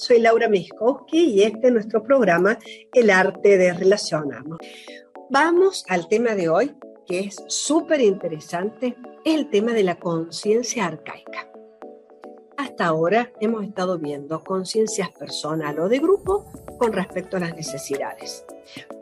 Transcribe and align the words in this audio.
soy 0.00 0.18
Laura 0.18 0.48
Miskowski 0.48 1.34
y 1.34 1.42
este 1.42 1.66
es 1.66 1.72
nuestro 1.72 2.02
programa 2.02 2.58
El 2.94 3.10
arte 3.10 3.58
de 3.58 3.74
relacionarnos. 3.74 4.58
Vamos 5.28 5.84
al 5.88 6.08
tema 6.08 6.34
de 6.34 6.48
hoy, 6.48 6.74
que 7.06 7.20
es 7.20 7.44
súper 7.48 8.00
interesante, 8.00 8.96
es 9.26 9.34
el 9.34 9.50
tema 9.50 9.72
de 9.72 9.82
la 9.82 9.96
conciencia 9.96 10.86
arcaica. 10.86 11.50
Hasta 12.56 12.86
ahora 12.86 13.30
hemos 13.40 13.62
estado 13.64 13.98
viendo 13.98 14.42
conciencias 14.42 15.10
personal 15.10 15.78
o 15.80 15.88
de 15.88 15.98
grupo 15.98 16.46
con 16.78 16.94
respecto 16.94 17.36
a 17.36 17.40
las 17.40 17.54
necesidades. 17.54 18.46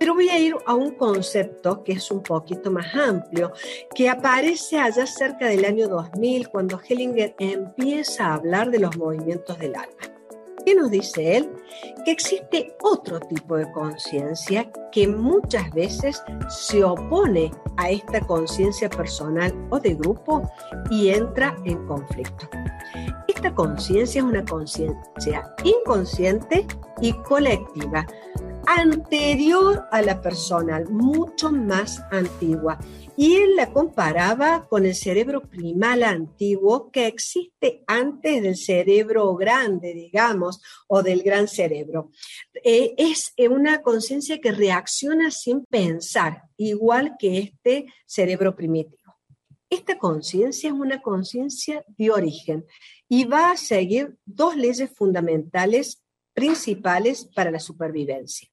Pero 0.00 0.14
voy 0.14 0.28
a 0.30 0.38
ir 0.38 0.56
a 0.66 0.74
un 0.74 0.96
concepto 0.96 1.84
que 1.84 1.92
es 1.92 2.10
un 2.10 2.24
poquito 2.24 2.72
más 2.72 2.92
amplio, 2.94 3.52
que 3.94 4.08
aparece 4.08 4.78
allá 4.78 5.06
cerca 5.06 5.46
del 5.46 5.64
año 5.64 5.86
2000, 5.86 6.48
cuando 6.48 6.80
Hellinger 6.80 7.36
empieza 7.38 8.26
a 8.26 8.34
hablar 8.34 8.70
de 8.72 8.80
los 8.80 8.96
movimientos 8.96 9.58
del 9.58 9.76
alma. 9.76 10.17
¿Qué 10.68 10.74
nos 10.74 10.90
dice 10.90 11.38
él? 11.38 11.50
Que 12.04 12.10
existe 12.10 12.76
otro 12.82 13.20
tipo 13.20 13.56
de 13.56 13.72
conciencia 13.72 14.70
que 14.92 15.09
muchas 15.09 15.70
veces 15.70 16.22
se 16.50 16.84
opone 16.84 17.50
a 17.78 17.88
esta 17.88 18.20
conciencia 18.20 18.90
personal 18.90 19.50
o 19.70 19.80
de 19.80 19.95
grupo 19.95 20.42
y 20.90 21.09
entra 21.09 21.56
en 21.64 21.86
conflicto. 21.86 22.50
Esta 23.28 23.54
conciencia 23.54 24.18
es 24.18 24.26
una 24.26 24.45
conciencia 24.45 25.54
inconsciente 25.64 26.66
y 27.00 27.14
colectiva, 27.23 28.06
anterior 28.68 29.88
a 29.90 30.02
la 30.02 30.20
personal, 30.20 30.90
mucho 30.90 31.50
más 31.50 32.02
antigua. 32.10 32.78
Y 33.16 33.36
él 33.36 33.56
la 33.56 33.72
comparaba 33.72 34.68
con 34.68 34.84
el 34.84 34.95
cerebro 34.95 35.40
primal 35.40 36.02
antiguo 36.02 36.90
que 36.90 37.06
existe 37.06 37.82
antes 37.86 38.42
del 38.42 38.56
cerebro 38.56 39.34
grande, 39.36 39.95
digamos, 39.95 40.60
o 40.86 41.02
del 41.02 41.23
gran 41.23 41.48
cerebro. 41.48 42.10
Eh, 42.62 42.95
es 42.98 43.32
una 43.38 43.80
conciencia 43.80 44.38
que 44.38 44.52
reacciona 44.52 45.30
sin 45.30 45.65
pensar, 45.65 46.43
igual 46.59 47.16
que 47.18 47.38
este 47.38 47.87
cerebro 48.04 48.54
primitivo. 48.54 49.16
Esta 49.71 49.98
conciencia 49.98 50.68
es 50.68 50.74
una 50.74 51.00
conciencia 51.00 51.84
de 51.96 52.10
origen 52.10 52.66
y 53.09 53.24
va 53.24 53.50
a 53.50 53.56
seguir 53.56 54.18
dos 54.26 54.56
leyes 54.56 54.90
fundamentales 54.95 56.02
principales 56.34 57.28
para 57.34 57.50
la 57.50 57.60
supervivencia. 57.60 58.48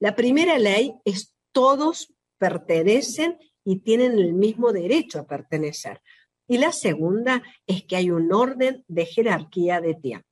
La 0.00 0.16
primera 0.16 0.58
ley 0.58 0.94
es 1.04 1.34
todos 1.52 2.12
pertenecen 2.38 3.38
y 3.64 3.80
tienen 3.80 4.18
el 4.18 4.32
mismo 4.32 4.72
derecho 4.72 5.20
a 5.20 5.26
pertenecer. 5.26 6.00
Y 6.48 6.56
la 6.56 6.72
segunda 6.72 7.42
es 7.66 7.84
que 7.84 7.96
hay 7.96 8.10
un 8.10 8.32
orden 8.32 8.82
de 8.88 9.04
jerarquía 9.04 9.82
de 9.82 9.94
tiempo. 9.94 10.26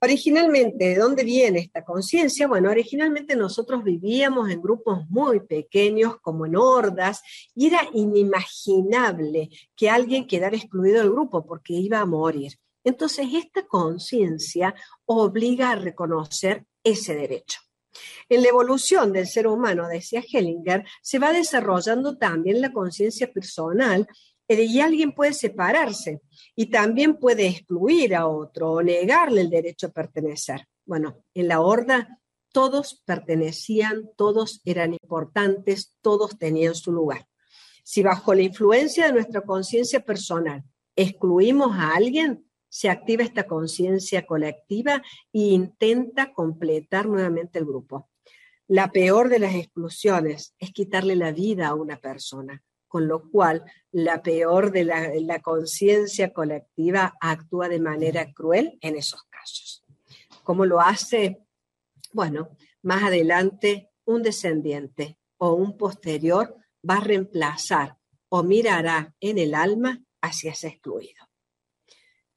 Originalmente, 0.00 0.84
¿de 0.84 0.96
dónde 0.96 1.24
viene 1.24 1.58
esta 1.58 1.84
conciencia? 1.84 2.46
Bueno, 2.46 2.70
originalmente 2.70 3.34
nosotros 3.34 3.82
vivíamos 3.82 4.50
en 4.50 4.62
grupos 4.62 5.08
muy 5.08 5.40
pequeños, 5.40 6.16
como 6.20 6.46
en 6.46 6.56
hordas, 6.56 7.22
y 7.54 7.66
era 7.66 7.88
inimaginable 7.92 9.50
que 9.76 9.90
alguien 9.90 10.26
quedara 10.26 10.56
excluido 10.56 11.00
del 11.00 11.10
grupo 11.10 11.44
porque 11.44 11.74
iba 11.74 11.98
a 11.98 12.06
morir. 12.06 12.52
Entonces, 12.84 13.26
esta 13.34 13.66
conciencia 13.66 14.74
obliga 15.06 15.72
a 15.72 15.76
reconocer 15.76 16.66
ese 16.84 17.14
derecho. 17.14 17.60
En 18.28 18.42
la 18.42 18.48
evolución 18.48 19.12
del 19.12 19.26
ser 19.26 19.46
humano, 19.46 19.88
decía 19.88 20.22
Hellinger, 20.22 20.84
se 21.02 21.18
va 21.18 21.32
desarrollando 21.32 22.16
también 22.16 22.60
la 22.60 22.72
conciencia 22.72 23.30
personal 23.30 24.06
eh, 24.48 24.62
y 24.64 24.80
alguien 24.80 25.12
puede 25.12 25.32
separarse 25.34 26.20
y 26.54 26.66
también 26.66 27.18
puede 27.18 27.46
excluir 27.46 28.14
a 28.14 28.26
otro 28.26 28.72
o 28.72 28.82
negarle 28.82 29.42
el 29.42 29.50
derecho 29.50 29.88
a 29.88 29.90
pertenecer. 29.90 30.66
Bueno, 30.84 31.24
en 31.34 31.48
la 31.48 31.60
horda 31.60 32.18
todos 32.52 33.02
pertenecían, 33.04 34.10
todos 34.16 34.60
eran 34.64 34.92
importantes, 34.92 35.96
todos 36.02 36.38
tenían 36.38 36.74
su 36.74 36.92
lugar. 36.92 37.26
Si 37.82 38.02
bajo 38.02 38.34
la 38.34 38.42
influencia 38.42 39.06
de 39.06 39.12
nuestra 39.12 39.40
conciencia 39.42 40.00
personal 40.00 40.62
excluimos 40.94 41.72
a 41.72 41.94
alguien, 41.94 42.44
se 42.72 42.88
activa 42.88 43.22
esta 43.22 43.46
conciencia 43.46 44.24
colectiva 44.24 45.02
e 45.30 45.40
intenta 45.40 46.32
completar 46.32 47.06
nuevamente 47.06 47.58
el 47.58 47.66
grupo. 47.66 48.08
La 48.66 48.90
peor 48.90 49.28
de 49.28 49.40
las 49.40 49.54
exclusiones 49.54 50.54
es 50.58 50.72
quitarle 50.72 51.14
la 51.14 51.32
vida 51.32 51.68
a 51.68 51.74
una 51.74 51.98
persona, 51.98 52.62
con 52.88 53.08
lo 53.08 53.28
cual 53.30 53.62
la 53.90 54.22
peor 54.22 54.72
de 54.72 54.86
la, 54.86 55.42
conciencia 55.42 56.32
colectiva 56.32 57.12
actúa 57.20 57.68
de 57.68 57.78
manera 57.78 58.32
cruel 58.32 58.78
en 58.80 58.96
esos 58.96 59.22
casos. 59.24 59.84
¿Cómo 60.42 60.64
lo 60.64 60.80
hace? 60.80 61.42
Bueno, 62.14 62.56
más 62.80 63.02
adelante 63.02 63.90
un 64.06 64.22
descendiente 64.22 65.18
o 65.36 65.52
un 65.52 65.76
posterior 65.76 66.56
va 66.88 66.96
a 66.96 67.04
reemplazar 67.04 67.98
o 68.30 68.42
mirará 68.42 69.14
en 69.20 69.36
el 69.36 69.54
alma 69.54 70.02
hacia 70.22 70.52
ese 70.52 70.68
excluido. 70.68 71.31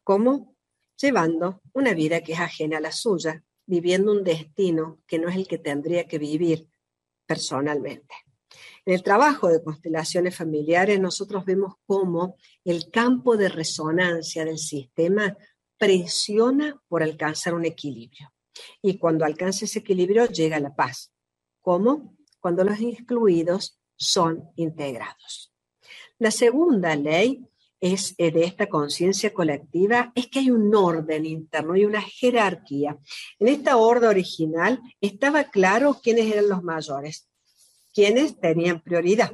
¿Cómo? 0.06 0.56
Llevando 1.02 1.62
una 1.74 1.96
vida 1.96 2.22
que 2.22 2.34
es 2.34 2.40
ajena 2.40 2.78
a 2.78 2.80
la 2.80 2.92
suya, 2.92 3.44
viviendo 3.66 4.12
un 4.12 4.24
destino 4.24 5.02
que 5.08 5.18
no 5.18 5.30
es 5.30 5.36
el 5.36 5.48
que 5.48 5.58
tendría 5.58 6.06
que 6.06 6.20
vivir 6.20 6.70
personalmente. 7.26 8.14
En 8.86 8.94
el 8.94 9.02
trabajo 9.02 9.48
de 9.48 9.64
constelaciones 9.64 10.36
familiares 10.38 11.00
nosotros 11.00 11.44
vemos 11.44 11.74
cómo 11.88 12.38
el 12.64 12.92
campo 12.92 13.36
de 13.36 13.50
resonancia 13.50 14.46
del 14.46 14.60
sistema 14.60 15.36
presiona 15.76 16.80
por 16.88 17.02
alcanzar 17.02 17.56
un 17.56 17.66
equilibrio. 17.66 18.32
Y 18.84 19.00
cuando 19.00 19.26
alcanza 19.26 19.66
ese 19.66 19.80
equilibrio 19.80 20.28
llega 20.28 20.60
la 20.60 20.76
paz. 20.76 21.12
¿Cómo? 21.62 22.16
Cuando 22.40 22.64
los 22.64 22.80
excluidos 22.80 23.80
son 23.96 24.52
integrados. 24.56 25.52
La 26.20 26.30
segunda 26.30 26.96
ley 26.96 27.50
es 27.94 28.16
eh, 28.18 28.32
de 28.32 28.46
esta 28.46 28.68
conciencia 28.68 29.32
colectiva 29.32 30.12
es 30.16 30.28
que 30.28 30.40
hay 30.40 30.50
un 30.50 30.74
orden 30.74 31.24
interno 31.24 31.76
y 31.76 31.86
una 31.86 32.02
jerarquía. 32.02 32.98
En 33.38 33.48
esta 33.48 33.78
orden 33.78 34.10
original 34.10 34.82
estaba 35.02 35.44
claro 35.44 36.00
quiénes 36.02 36.32
eran 36.32 36.50
los 36.50 36.64
mayores, 36.64 37.30
quiénes 37.94 38.40
tenían 38.40 38.82
prioridad. 38.82 39.32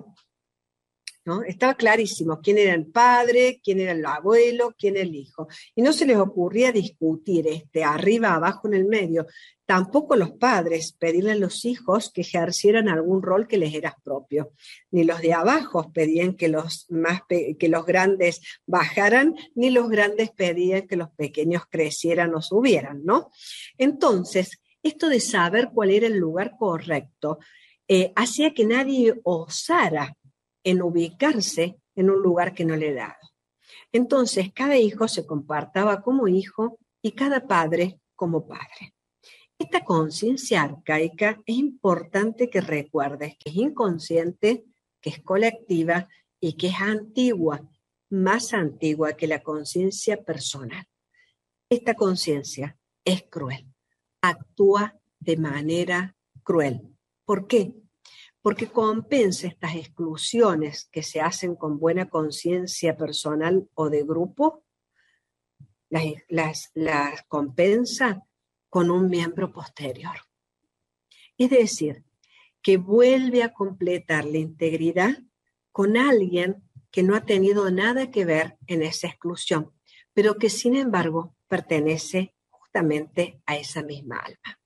Estaba 1.46 1.76
clarísimo 1.76 2.42
quién 2.42 2.58
era 2.58 2.74
el 2.74 2.88
padre, 2.88 3.62
quién 3.64 3.80
era 3.80 3.92
el 3.92 4.04
abuelo, 4.04 4.74
quién 4.76 4.98
el 4.98 5.14
hijo. 5.14 5.48
Y 5.76 5.84
no 5.84 5.94
se 5.94 6.08
les 6.08 6.18
ocurría 6.18 6.72
discutir 6.72 7.48
este 7.48 7.84
arriba, 7.84 8.34
abajo, 8.34 8.68
en 8.68 8.74
el 8.74 8.86
medio. 8.86 9.28
Tampoco 9.68 10.16
los 10.16 10.32
padres 10.32 10.94
pedirle 10.94 11.34
a 11.34 11.36
los 11.36 11.64
hijos 11.64 12.12
que 12.12 12.22
ejercieran 12.22 12.90
algún 12.90 13.22
rol 13.22 13.48
que 13.48 13.60
les 13.60 13.76
era 13.76 13.96
propio. 14.04 14.54
Ni 14.90 15.04
los 15.04 15.22
de 15.22 15.34
abajo 15.34 15.92
pedían 15.94 16.36
que 16.36 16.50
los, 16.50 16.88
más 16.90 17.22
que 17.28 17.70
los 17.70 17.86
grandes 17.86 18.42
bajaran, 18.66 19.36
ni 19.54 19.70
los 19.70 19.90
grandes 19.90 20.32
pedían 20.32 20.88
que 20.88 20.96
los 20.96 21.12
pequeños 21.12 21.64
crecieran 21.70 22.34
o 22.34 22.42
subieran, 22.42 23.06
¿no? 23.06 23.30
Entonces, 23.78 24.60
esto 24.82 25.08
de 25.08 25.20
saber 25.20 25.70
cuál 25.72 25.92
era 25.92 26.08
el 26.08 26.18
lugar 26.18 26.56
correcto 26.58 27.38
eh, 27.88 28.14
hacía 28.16 28.54
que 28.54 28.66
nadie 28.66 29.20
osara 29.24 30.16
en 30.64 30.82
ubicarse 30.82 31.80
en 31.96 32.10
un 32.10 32.22
lugar 32.22 32.54
que 32.54 32.66
no 32.66 32.76
le 32.76 32.94
daba. 32.94 33.18
Entonces, 33.92 34.52
cada 34.54 34.78
hijo 34.78 35.08
se 35.08 35.26
compartaba 35.26 36.02
como 36.02 36.28
hijo 36.28 36.78
y 37.02 37.12
cada 37.12 37.48
padre 37.48 38.00
como 38.16 38.48
padre. 38.48 38.94
Esta 39.58 39.84
conciencia 39.84 40.64
arcaica 40.64 41.42
es 41.46 41.56
importante 41.56 42.50
que 42.50 42.62
recuerdes 42.62 43.36
que 43.38 43.52
es 43.52 43.56
inconsciente, 43.56 44.66
que 45.00 45.12
es 45.12 45.20
colectiva 45.20 46.08
y 46.40 46.54
que 46.54 46.68
es 46.68 46.80
antigua, 46.80 47.62
más 48.10 48.54
antigua 48.54 49.14
que 49.14 49.28
la 49.28 49.44
conciencia 49.44 50.24
personal. 50.24 50.86
Esta 51.70 51.94
conciencia 51.94 52.78
es 53.06 53.24
cruel, 53.30 53.68
actúa 54.22 55.00
de 55.20 55.38
manera 55.38 56.16
cruel. 56.44 56.82
¿Por 57.24 57.48
qué? 57.48 57.74
Porque 58.42 58.68
compensa 58.68 59.48
estas 59.48 59.76
exclusiones 59.76 60.90
que 60.92 61.04
se 61.04 61.22
hacen 61.22 61.56
con 61.56 61.78
buena 61.78 62.10
conciencia 62.10 62.98
personal 62.98 63.70
o 63.76 63.90
de 63.90 64.04
grupo, 64.04 64.64
las, 65.90 66.72
las, 66.74 67.24
compensa 67.28 68.26
con 68.70 68.90
un 68.90 69.10
miembro 69.10 69.52
posterior. 69.52 70.16
Es 71.38 71.50
decir, 71.50 72.04
que 72.62 72.78
vuelve 72.78 73.44
a 73.44 73.54
completar 73.54 74.26
la 74.26 74.38
integridad 74.38 75.18
con 75.72 75.98
alguien 75.98 76.64
que 76.90 77.04
no 77.04 77.16
ha 77.16 77.26
tenido 77.26 77.70
nada 77.72 78.12
que 78.12 78.26
ver 78.26 78.58
en 78.68 78.82
esa 78.82 79.08
exclusión, 79.08 79.72
pero 80.14 80.38
que 80.38 80.50
sin 80.50 80.76
embargo 80.76 81.36
pertenece 81.48 82.36
justamente 82.50 83.42
a 83.46 83.58
esa 83.58 83.84
misma 83.84 84.18
alma. 84.18 84.60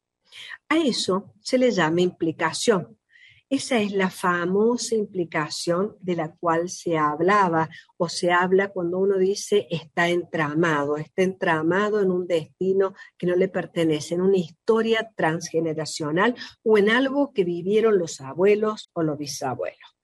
A 0.70 0.78
eso 0.78 1.34
se 1.42 1.58
le 1.58 1.72
llama 1.72 2.02
implicación 2.02 2.98
Esa 3.48 3.80
es 3.80 3.92
la 3.92 4.10
famosa 4.10 4.96
implicación 4.96 5.96
de 6.02 6.16
la 6.16 6.36
cual 6.36 6.68
se 6.68 6.98
hablaba 6.98 7.70
o 7.98 8.10
se 8.10 8.32
habla 8.32 8.70
cuando 8.70 8.98
uno 8.98 9.20
dice 9.20 9.68
está 9.70 10.10
entramado, 10.10 10.98
está 10.98 11.22
entramado 11.22 12.02
en 12.02 12.10
un 12.10 12.26
destino 12.26 12.96
que 13.18 13.28
no 13.28 13.36
le 13.36 13.48
pertenece, 13.48 14.16
en 14.16 14.22
una 14.22 14.38
historia 14.38 15.12
transgeneracional 15.16 16.36
o 16.64 16.80
en 16.80 16.90
algo 16.90 17.34
que 17.34 17.44
vivieron 17.44 18.00
los 18.00 18.20
abuelos 18.20 18.90
o 18.94 19.04
los 19.04 19.18
bisabuelos. 19.18 19.96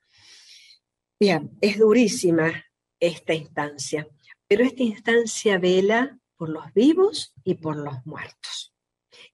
Bien, 1.19 1.57
es 1.61 1.79
durísima 1.79 2.65
esta 2.99 3.33
instancia, 3.33 4.07
pero 4.47 4.63
esta 4.63 4.83
instancia 4.83 5.57
vela 5.57 6.19
por 6.37 6.49
los 6.49 6.71
vivos 6.73 7.33
y 7.43 7.55
por 7.55 7.75
los 7.75 8.05
muertos 8.05 8.71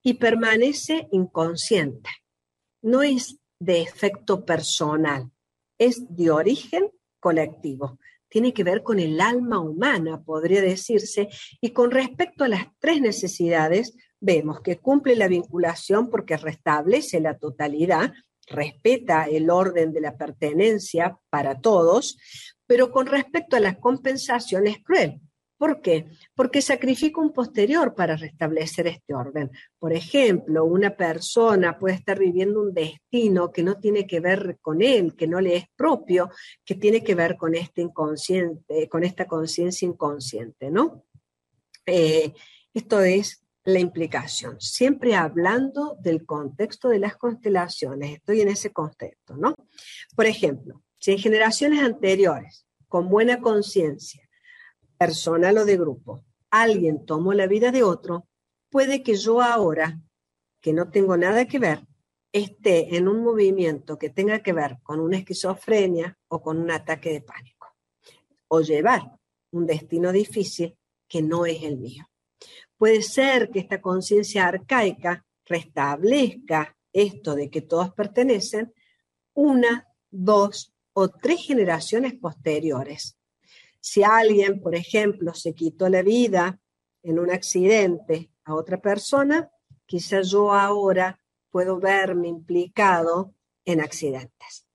y 0.01 0.13
permanece 0.13 1.09
inconsciente. 1.11 2.09
No 2.81 3.03
es 3.03 3.39
de 3.59 3.81
efecto 3.81 4.45
personal, 4.45 5.31
es 5.77 6.15
de 6.15 6.31
origen 6.31 6.91
colectivo. 7.19 7.99
Tiene 8.29 8.53
que 8.53 8.63
ver 8.63 8.83
con 8.83 8.99
el 8.99 9.21
alma 9.21 9.59
humana, 9.59 10.21
podría 10.21 10.61
decirse, 10.61 11.29
y 11.61 11.71
con 11.71 11.91
respecto 11.91 12.43
a 12.43 12.49
las 12.49 12.67
tres 12.79 13.01
necesidades, 13.01 13.95
vemos 14.19 14.61
que 14.61 14.77
cumple 14.77 15.15
la 15.15 15.27
vinculación 15.27 16.09
porque 16.09 16.37
restablece 16.37 17.19
la 17.19 17.37
totalidad, 17.37 18.13
respeta 18.47 19.25
el 19.25 19.49
orden 19.49 19.93
de 19.93 20.01
la 20.01 20.17
pertenencia 20.17 21.17
para 21.29 21.59
todos, 21.59 22.17
pero 22.65 22.91
con 22.91 23.07
respecto 23.07 23.55
a 23.55 23.61
la 23.61 23.79
compensación 23.79 24.67
es 24.67 24.83
cruel, 24.83 25.21
¿Por 25.57 25.81
qué? 25.81 26.05
Porque 26.35 26.61
sacrifica 26.61 27.19
un 27.19 27.33
posterior 27.33 27.95
para 27.95 28.15
restablecer 28.15 28.87
este 28.87 29.15
orden. 29.15 29.49
Por 29.79 29.91
ejemplo, 29.91 30.65
una 30.65 30.95
persona 30.95 31.79
puede 31.79 31.95
estar 31.95 32.19
viviendo 32.19 32.61
un 32.61 32.73
destino 32.73 33.51
que 33.51 33.63
no 33.63 33.79
tiene 33.79 34.05
que 34.05 34.19
ver 34.19 34.59
con 34.61 34.83
él, 34.83 35.15
que 35.15 35.25
no 35.27 35.41
le 35.41 35.55
es 35.55 35.65
propio, 35.75 36.29
que 36.63 36.75
tiene 36.75 37.03
que 37.03 37.15
ver 37.15 37.37
con 37.37 37.55
este 37.55 37.81
inconsciente, 37.81 38.87
con 38.87 39.03
esta 39.03 39.25
conciencia 39.25 39.87
inconsciente, 39.87 40.69
¿no? 40.69 41.05
Eh, 41.87 42.33
esto 42.73 43.01
es 43.01 43.43
la 43.63 43.79
implicación, 43.79 44.61
siempre 44.61 45.15
hablando 45.15 45.97
del 45.99 46.25
contexto 46.25 46.87
de 46.87 46.99
las 46.99 47.17
constelaciones, 47.17 48.13
estoy 48.13 48.41
en 48.41 48.47
ese 48.47 48.71
contexto, 48.71 49.35
¿no? 49.35 49.55
Por 50.15 50.25
ejemplo, 50.25 50.83
si 50.99 51.11
en 51.11 51.17
generaciones 51.17 51.83
anteriores, 51.83 52.65
con 52.87 53.09
buena 53.09 53.41
conciencia, 53.41 54.26
personal 54.97 55.57
o 55.57 55.65
de 55.65 55.77
grupo, 55.77 56.23
alguien 56.49 57.05
tomó 57.05 57.33
la 57.33 57.47
vida 57.47 57.71
de 57.71 57.83
otro, 57.83 58.27
puede 58.69 59.03
que 59.03 59.15
yo 59.15 59.41
ahora, 59.41 59.99
que 60.61 60.73
no 60.73 60.89
tengo 60.89 61.17
nada 61.17 61.45
que 61.45 61.59
ver, 61.59 61.85
esté 62.31 62.95
en 62.95 63.07
un 63.07 63.23
movimiento 63.23 63.97
que 63.97 64.09
tenga 64.09 64.39
que 64.39 64.53
ver 64.53 64.77
con 64.83 64.99
una 64.99 65.17
esquizofrenia 65.17 66.17
o 66.27 66.41
con 66.41 66.59
un 66.59 66.71
ataque 66.71 67.11
de 67.11 67.21
pánico, 67.21 67.75
o 68.47 68.61
llevar 68.61 69.17
un 69.51 69.65
destino 69.65 70.11
difícil 70.11 70.77
que 71.07 71.21
no 71.21 71.45
es 71.45 71.63
el 71.63 71.77
mío. 71.77 72.09
Puede 72.77 73.01
ser 73.01 73.49
que 73.49 73.59
esta 73.59 73.81
conciencia 73.81 74.47
arcaica 74.47 75.25
restablezca 75.45 76.75
esto 76.91 77.35
de 77.35 77.49
que 77.49 77.61
todos 77.61 77.93
pertenecen 77.93 78.73
una, 79.33 79.87
dos 80.09 80.73
o 80.93 81.09
tres 81.09 81.41
generaciones 81.45 82.13
posteriores 82.15 83.16
si 83.87 84.03
alguien, 84.03 84.59
por 84.59 84.75
ejemplo, 84.75 85.33
se 85.33 85.55
quitó 85.55 85.87
la 85.87 86.01
vida 86.01 86.59
en 87.03 87.19
un 87.19 87.31
accidente 87.31 88.29
a 88.43 88.53
otra 88.53 88.81
persona, 88.81 89.49
quizás 89.85 90.29
yo 90.29 90.53
ahora 90.53 91.21
puedo 91.49 91.79
verme 91.79 92.27
implicado 92.27 93.33
en 93.63 93.79
accidentes. 93.79 94.67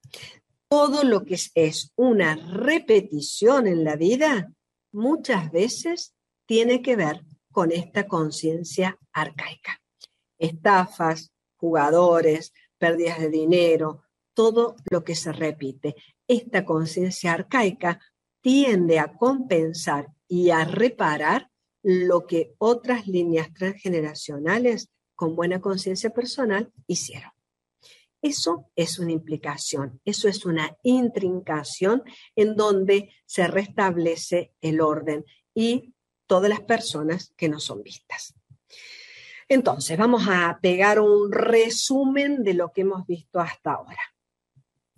Todo 0.67 1.05
lo 1.05 1.25
que 1.26 1.37
es, 1.55 1.93
una 1.94 2.37
repetición 2.37 3.67
en 3.67 3.85
la 3.85 3.97
vida, 3.97 4.50
muchas 4.93 5.53
veces 5.53 6.14
tiene 6.47 6.81
que 6.81 6.97
ver 6.97 7.23
con 7.50 7.70
esta 7.70 8.09
conciencia 8.09 8.99
arcaica. 9.12 9.79
Estafas, 10.38 11.32
jugadores, 11.56 12.55
pérdidas 12.79 13.20
de 13.20 13.29
dinero, 13.29 14.05
todo 14.32 14.76
lo 14.91 15.05
que 15.05 15.14
se 15.14 15.32
repite. 15.32 15.97
Esta 16.26 16.64
conciencia 16.64 17.35
arcaica 17.35 18.00
tiende 18.42 18.98
a 18.98 19.14
compensar 19.14 20.08
y 20.28 20.50
a 20.50 20.64
reparar 20.64 21.50
lo 21.82 22.26
que 22.26 22.54
otras 22.58 23.06
líneas 23.06 23.52
transgeneracionales 23.54 24.90
con 25.14 25.34
buena 25.34 25.60
conciencia 25.60 26.10
personal 26.10 26.72
hicieron. 26.86 27.30
Eso 28.20 28.70
es 28.76 28.98
una 28.98 29.12
implicación, 29.12 30.00
eso 30.04 30.28
es 30.28 30.44
una 30.44 30.76
intrincación 30.84 32.02
en 32.36 32.54
donde 32.54 33.10
se 33.26 33.48
restablece 33.48 34.52
el 34.60 34.80
orden 34.80 35.24
y 35.54 35.94
todas 36.26 36.48
las 36.48 36.60
personas 36.60 37.32
que 37.36 37.48
no 37.48 37.58
son 37.58 37.82
vistas. 37.82 38.34
Entonces, 39.48 39.98
vamos 39.98 40.22
a 40.28 40.58
pegar 40.62 41.00
un 41.00 41.32
resumen 41.32 42.44
de 42.44 42.54
lo 42.54 42.72
que 42.72 42.82
hemos 42.82 43.06
visto 43.06 43.40
hasta 43.40 43.72
ahora. 43.72 44.00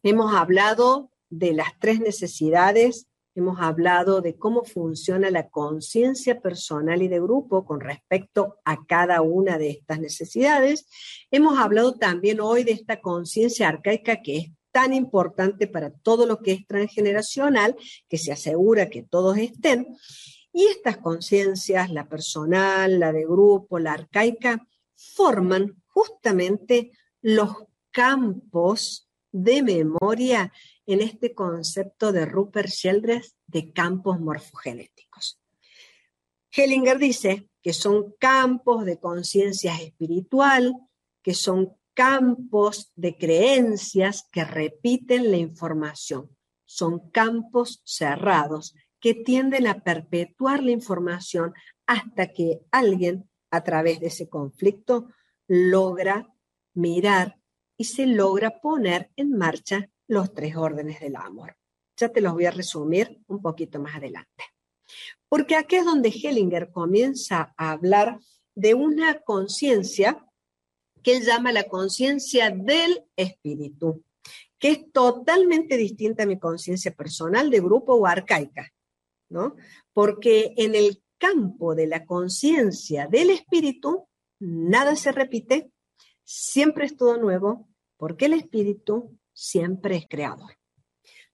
Hemos 0.03 0.35
hablado 0.35 1.11
de 1.31 1.55
las 1.55 1.79
tres 1.81 2.01
necesidades 2.01 3.09
hemos 3.35 3.61
hablado 3.61 4.21
de 4.21 4.37
cómo 4.37 4.65
funciona 4.65 5.31
la 5.31 5.49
conciencia 5.49 6.41
personal 6.41 7.03
y 7.03 7.09
de 7.09 7.21
grupo 7.21 7.65
con 7.65 7.81
respecto 7.81 8.61
a 8.65 8.85
cada 8.87 9.23
una 9.23 9.59
de 9.59 9.71
estas 9.71 10.01
necesidades. 10.01 10.87
Hemos 11.31 11.59
hablado 11.59 11.95
también 11.95 12.41
hoy 12.41 12.65
de 12.65 12.73
esta 12.73 13.01
conciencia 13.01 13.69
arcaica 13.69 14.23
que 14.23 14.37
es 14.39 14.51
tan 14.71 14.93
importante 14.93 15.67
para 15.67 15.91
todo 15.91 16.27
lo 16.27 16.41
que 16.41 16.53
es 16.53 16.67
transgeneracional, 16.67 17.77
que 18.09 18.19
se 18.19 18.33
asegura 18.33 18.91
que 18.91 19.03
todos 19.03 19.39
estén. 19.39 19.87
Y 20.53 20.67
estas 20.67 20.99
conciencias, 20.99 21.91
la 21.91 22.09
personal, 22.09 22.99
la 22.99 23.13
de 23.13 23.25
grupo, 23.25 23.79
la 23.79 23.93
arcaica, 23.93 24.67
forman 24.95 25.83
justamente 25.87 26.93
los 27.21 27.51
campos 27.91 29.09
de 29.31 29.63
memoria 29.63 30.53
en 30.87 31.01
este 31.01 31.35
concepto 31.35 32.13
de 32.13 32.27
Rupert 32.27 32.69
Sheldrake 32.69 33.29
de 33.47 33.73
campos 33.73 34.21
morfogenéticos. 34.21 35.41
Hellinger 36.51 36.99
dice 36.99 37.49
que 37.63 37.73
son 37.73 38.15
campos 38.19 38.85
de 38.85 39.01
conciencia 39.01 39.75
espiritual, 39.77 40.75
que 41.23 41.35
son 41.35 41.77
campos 41.95 42.93
de 42.97 43.17
creencias 43.17 44.29
que 44.31 44.45
repiten 44.45 45.31
la 45.31 45.37
información. 45.37 46.31
Son 46.65 47.11
campos 47.11 47.81
cerrados 47.85 48.75
que 49.01 49.15
tienden 49.15 49.67
a 49.67 49.81
perpetuar 49.81 50.63
la 50.63 50.73
información 50.73 51.55
hasta 51.87 52.33
que 52.33 52.61
alguien, 52.71 53.29
a 53.51 53.63
través 53.63 54.01
de 54.01 54.09
ese 54.09 54.29
conflicto, 54.29 55.09
logra 55.47 56.33
mirar 56.75 57.39
y 57.77 57.85
se 57.85 58.07
logra 58.07 58.61
poner 58.61 59.11
en 59.17 59.37
marcha 59.37 59.91
los 60.09 60.33
tres 60.33 60.57
órdenes 60.57 61.01
del 61.01 61.17
amor. 61.17 61.57
Ya 61.97 62.09
te 62.09 62.21
los 62.21 62.33
voy 62.33 62.47
a 62.47 62.51
resumir 62.51 63.21
un 63.27 63.41
poquito 63.41 63.79
más 63.81 63.97
adelante. 63.97 64.45
Porque 65.29 65.57
aquí 65.57 65.77
es 65.77 65.85
donde 65.85 66.11
Hellinger 66.11 66.71
comienza 66.71 67.55
a 67.57 67.73
hablar 67.73 68.21
de 68.55 68.75
una 68.75 69.21
conciencia 69.21 70.25
que 71.03 71.17
él 71.17 71.25
llama 71.25 71.53
la 71.53 71.65
conciencia 71.65 72.51
del 72.51 73.05
espíritu, 73.17 74.03
que 74.59 74.71
es 74.71 74.93
totalmente 74.93 75.77
distinta 75.77 76.23
a 76.23 76.27
mi 76.27 76.39
conciencia 76.39 76.93
personal 76.93 77.51
de 77.51 77.61
grupo 77.61 77.95
o 77.95 78.07
arcaica, 78.07 78.73
¿no? 79.29 79.57
Porque 79.93 80.55
en 80.57 80.75
el 80.75 81.03
campo 81.19 81.75
de 81.75 81.87
la 81.87 82.07
conciencia 82.07 83.07
del 83.07 83.31
espíritu, 83.31 84.09
nada 84.41 84.97
se 84.97 85.13
repite, 85.13 85.71
siempre 86.25 86.87
es 86.87 86.97
todo 86.97 87.19
nuevo, 87.19 87.69
porque 87.97 88.27
el 88.27 88.33
espíritu 88.33 89.19
siempre 89.35 89.97
es 89.97 90.07
creador. 90.09 90.57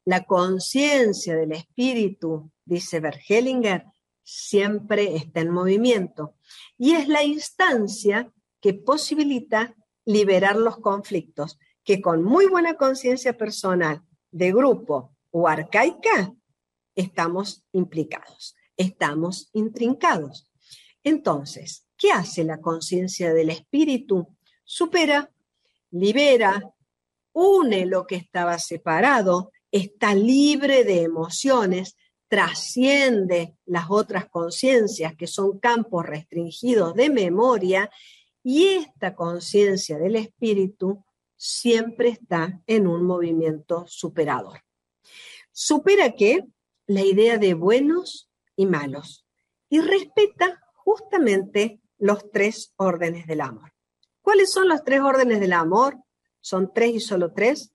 La 0.04 0.24
conciencia 0.24 1.36
del 1.36 1.52
espíritu, 1.52 2.50
dice 2.64 2.98
Bergelinger, 2.98 3.84
siempre 4.24 5.14
está 5.14 5.40
en 5.40 5.50
movimiento 5.50 6.34
y 6.76 6.92
es 6.92 7.06
la 7.06 7.22
instancia 7.22 8.32
que 8.60 8.74
posibilita 8.74 9.76
liberar 10.04 10.56
los 10.56 10.78
conflictos 10.78 11.58
que 11.84 12.00
con 12.00 12.22
muy 12.22 12.46
buena 12.46 12.74
conciencia 12.74 13.36
personal, 13.36 14.02
de 14.30 14.52
grupo 14.52 15.16
o 15.30 15.48
arcaica, 15.48 16.32
estamos 16.94 17.64
implicados, 17.72 18.54
estamos 18.76 19.50
intrincados. 19.52 20.50
Entonces, 21.02 21.86
¿qué 21.96 22.12
hace 22.12 22.44
la 22.44 22.60
conciencia 22.60 23.32
del 23.34 23.50
espíritu? 23.50 24.36
Supera, 24.64 25.30
libera, 25.90 26.62
une 27.32 27.86
lo 27.86 28.06
que 28.06 28.16
estaba 28.16 28.58
separado, 28.58 29.52
está 29.70 30.14
libre 30.14 30.84
de 30.84 31.02
emociones, 31.02 31.96
trasciende 32.28 33.56
las 33.66 33.86
otras 33.88 34.28
conciencias 34.28 35.16
que 35.16 35.26
son 35.26 35.58
campos 35.58 36.06
restringidos 36.06 36.94
de 36.94 37.10
memoria 37.10 37.90
y 38.42 38.66
esta 38.66 39.14
conciencia 39.14 39.98
del 39.98 40.16
espíritu 40.16 41.04
siempre 41.36 42.10
está 42.10 42.60
en 42.66 42.86
un 42.86 43.04
movimiento 43.04 43.84
superador. 43.88 44.60
¿Supera 45.50 46.12
qué? 46.12 46.44
La 46.86 47.02
idea 47.02 47.38
de 47.38 47.54
buenos 47.54 48.30
y 48.56 48.66
malos 48.66 49.26
y 49.68 49.80
respeta 49.80 50.60
justamente 50.74 51.80
los 51.98 52.30
tres 52.30 52.74
órdenes 52.76 53.26
del 53.26 53.40
amor. 53.40 53.72
¿Cuáles 54.22 54.52
son 54.52 54.68
los 54.68 54.84
tres 54.84 55.00
órdenes 55.00 55.40
del 55.40 55.52
amor? 55.52 55.96
Son 56.40 56.72
tres 56.72 56.94
y 56.94 57.00
solo 57.00 57.32
tres. 57.32 57.72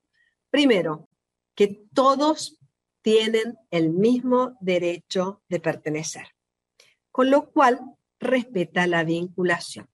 Primero, 0.49 1.09
que 1.55 1.85
todos 1.93 2.59
tienen 3.01 3.57
el 3.71 3.91
mismo 3.91 4.57
derecho 4.59 5.43
de 5.47 5.59
pertenecer, 5.59 6.27
con 7.11 7.29
lo 7.29 7.51
cual 7.51 7.79
respeta 8.19 8.87
la 8.87 9.03
vinculación. 9.03 9.87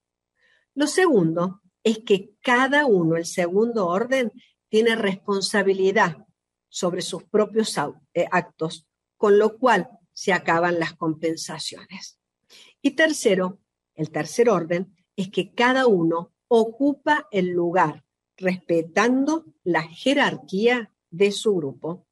Lo 0.74 0.88
segundo 0.88 1.62
es 1.84 2.00
que 2.00 2.36
cada 2.42 2.86
uno, 2.86 3.18
el 3.18 3.25
segundo 3.25 3.88
orden, 3.88 4.32
tiene 4.70 4.96
responsabilidad 4.96 6.25
sobre 6.70 7.01
sus 7.01 7.24
propios 7.24 7.78
eh, 8.13 8.25
actos, 8.32 8.88
con 9.18 9.38
lo 9.38 9.58
cual 9.58 9.90
se 10.13 10.32
acaban 10.32 10.80
las 10.80 10.94
compensaciones. 10.94 12.18
Y 12.82 12.92
tercero, 12.92 13.60
el 13.96 14.10
tercer 14.10 14.50
orden, 14.50 14.96
es 15.16 15.30
que 15.30 15.54
cada 15.54 15.88
uno 15.88 16.32
ocupa 16.48 17.28
el 17.32 17.50
lugar 17.50 18.06
respetando 18.41 19.45
la 19.63 19.83
jerarquía 19.83 20.91
de 21.10 21.31
su 21.31 21.55
grupo. 21.55 22.05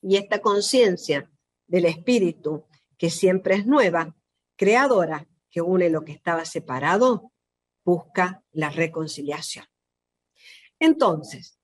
Y 0.00 0.16
esta 0.16 0.40
conciencia 0.40 1.30
del 1.66 1.86
espíritu, 1.86 2.64
que 2.96 3.10
siempre 3.10 3.56
es 3.56 3.66
nueva, 3.66 4.16
creadora, 4.56 5.28
que 5.50 5.60
une 5.60 5.90
lo 5.90 6.04
que 6.04 6.12
estaba 6.12 6.44
separado, 6.44 7.32
busca 7.84 8.42
la 8.52 8.70
reconciliación. 8.70 9.66
Entonces, 10.78 11.58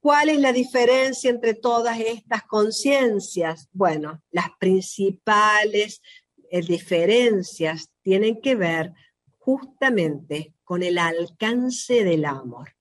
¿cuál 0.00 0.28
es 0.28 0.38
la 0.38 0.52
diferencia 0.52 1.30
entre 1.30 1.54
todas 1.54 1.98
estas 2.00 2.44
conciencias? 2.44 3.68
Bueno, 3.72 4.22
las 4.30 4.50
principales 4.58 6.00
eh, 6.50 6.62
diferencias 6.62 7.90
tienen 8.02 8.40
que 8.40 8.54
ver 8.54 8.92
justamente 9.38 10.54
con 10.64 10.82
el 10.82 10.98
alcance 10.98 12.04
del 12.04 12.24
amor. 12.24 12.74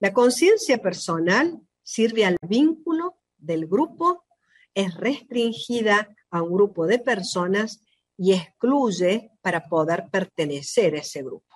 La 0.00 0.12
conciencia 0.12 0.78
personal 0.78 1.60
sirve 1.82 2.24
al 2.24 2.36
vínculo 2.40 3.18
del 3.36 3.66
grupo, 3.66 4.26
es 4.72 4.94
restringida 4.94 6.14
a 6.30 6.42
un 6.42 6.52
grupo 6.52 6.86
de 6.86 7.00
personas 7.00 7.80
y 8.16 8.32
excluye 8.32 9.32
para 9.40 9.68
poder 9.68 10.08
pertenecer 10.10 10.94
a 10.94 10.98
ese 10.98 11.22
grupo. 11.22 11.54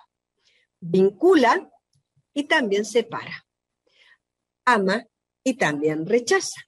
Vincula 0.79 1.69
y 2.33 2.43
también 2.43 2.83
separa. 2.83 3.45
Ama 4.65 5.05
y 5.43 5.53
también 5.53 6.05
rechaza. 6.05 6.61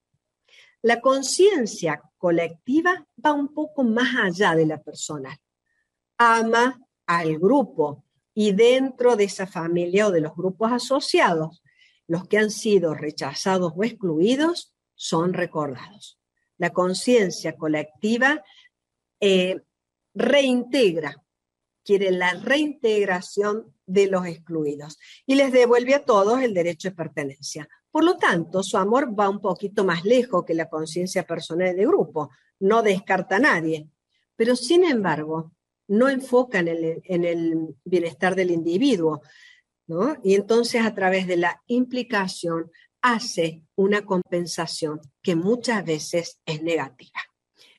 La 0.82 1.02
conciencia 1.02 2.02
colectiva 2.18 3.06
va 3.24 3.34
un 3.34 3.54
poco 3.54 3.84
más 3.84 4.16
allá 4.16 4.56
de 4.56 4.66
la 4.66 4.82
personal. 4.82 5.38
Ama 6.18 6.80
al 7.06 7.38
grupo 7.38 8.06
y 8.34 8.52
dentro 8.54 9.16
de 9.16 9.26
esa 9.26 9.48
familia 9.48 10.08
o 10.08 10.12
de 10.12 10.22
los 10.22 10.36
grupos 10.36 10.72
asociados 10.72 11.64
los 12.08 12.28
que 12.28 12.38
han 12.38 12.52
sido 12.52 12.94
rechazados 12.94 13.74
o 13.76 13.84
excluidos 13.84 14.74
son 14.96 15.34
recordados. 15.34 16.20
La 16.58 16.72
conciencia 16.72 17.56
colectiva 17.56 18.44
eh, 19.20 19.62
reintegra, 20.14 21.22
quiere 21.84 22.12
la 22.12 22.34
reintegración 22.34 23.74
de 23.86 24.08
los 24.08 24.26
excluidos 24.26 24.98
y 25.26 25.36
les 25.36 25.52
devuelve 25.52 25.94
a 25.96 26.06
todos 26.06 26.42
el 26.42 26.54
derecho 26.54 26.90
de 26.90 26.96
pertenencia. 26.96 27.68
Por 27.92 28.04
lo 28.04 28.18
tanto, 28.18 28.64
su 28.64 28.78
amor 28.78 29.18
va 29.18 29.30
un 29.30 29.40
poquito 29.40 29.86
más 29.86 30.04
lejos 30.04 30.44
que 30.46 30.54
la 30.54 30.70
conciencia 30.70 31.24
personal 31.24 31.76
de 31.76 31.86
grupo, 31.86 32.30
no 32.60 32.82
descarta 32.82 33.38
a 33.38 33.40
nadie, 33.40 33.88
pero 34.36 34.56
sin 34.56 34.84
embargo, 34.84 35.54
no 35.88 36.10
enfoca 36.10 36.60
en 36.60 36.68
el, 36.68 37.02
en 37.06 37.26
el 37.26 37.76
bienestar 37.84 38.36
del 38.36 38.52
individuo, 38.52 39.22
y 40.24 40.36
entonces 40.36 40.84
a 40.84 40.96
través 40.96 41.28
de 41.28 41.38
la 41.38 41.62
implicación 41.68 42.72
hace 43.02 43.62
una 43.76 44.04
compensación 44.04 45.00
que 45.22 45.36
muchas 45.36 45.86
veces 45.86 46.42
es 46.46 46.64
negativa. 46.64 47.22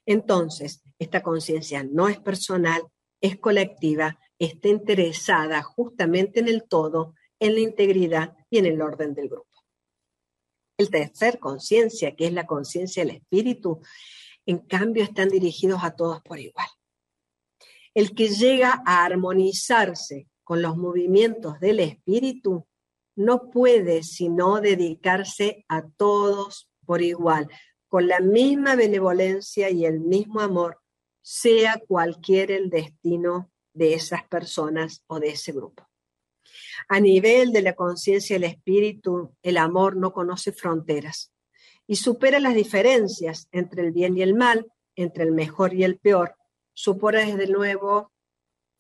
Entonces, 0.05 0.83
esta 1.01 1.23
conciencia 1.23 1.83
no 1.83 2.09
es 2.09 2.21
personal, 2.21 2.83
es 3.21 3.39
colectiva, 3.39 4.19
está 4.39 4.69
interesada 4.69 5.63
justamente 5.63 6.41
en 6.41 6.49
el 6.49 6.63
todo, 6.69 7.15
en 7.41 7.55
la 7.55 7.61
integridad 7.61 8.37
y 8.51 8.59
en 8.59 8.67
el 8.67 8.81
orden 8.81 9.15
del 9.15 9.29
grupo. 9.29 9.49
El 10.79 10.91
tercer 10.91 11.41
conciencia, 11.41 12.15
que 12.15 12.27
es 12.27 12.33
la 12.33 12.47
conciencia 12.47 13.05
del 13.05 13.17
espíritu, 13.17 13.81
en 14.45 14.59
cambio 14.59 15.03
están 15.03 15.29
dirigidos 15.29 15.83
a 15.83 15.97
todos 15.97 16.23
por 16.23 16.39
igual. 16.39 16.69
El 17.95 18.15
que 18.15 18.29
llega 18.29 18.83
a 18.87 19.05
armonizarse 19.05 20.29
con 20.47 20.63
los 20.63 20.77
movimientos 20.77 21.59
del 21.59 21.81
espíritu, 21.81 22.69
no 23.17 23.51
puede 23.51 24.05
sino 24.05 24.61
dedicarse 24.61 25.65
a 25.67 25.89
todos 25.89 26.71
por 26.87 27.03
igual, 27.03 27.49
con 27.89 28.07
la 28.07 28.21
misma 28.21 28.77
benevolencia 28.77 29.71
y 29.71 29.85
el 29.85 29.99
mismo 29.99 30.41
amor, 30.41 30.79
sea 31.21 31.83
cualquier 31.89 32.53
el 32.53 32.71
destino 32.71 33.51
de 33.75 33.95
esas 33.95 34.23
personas 34.29 35.03
o 35.09 35.19
de 35.19 35.31
ese 35.31 35.51
grupo. 35.51 35.89
A 36.89 37.01
nivel 37.01 37.51
de 37.51 37.63
la 37.63 37.75
conciencia 37.75 38.37
del 38.37 38.45
espíritu, 38.45 39.35
el 39.43 39.57
amor 39.57 39.97
no 39.97 40.13
conoce 40.13 40.53
fronteras 40.53 41.33
y 41.89 41.97
supera 41.97 42.39
las 42.39 42.55
diferencias 42.55 43.49
entre 43.51 43.83
el 43.83 43.91
bien 43.91 44.17
y 44.17 44.23
el 44.23 44.37
mal, 44.37 44.65
entre 44.95 45.25
el 45.25 45.33
mejor 45.33 45.75
y 45.75 45.83
el 45.83 45.99
peor. 45.99 46.37
Supera 46.73 47.27
desde 47.27 47.49
nuevo 47.49 48.13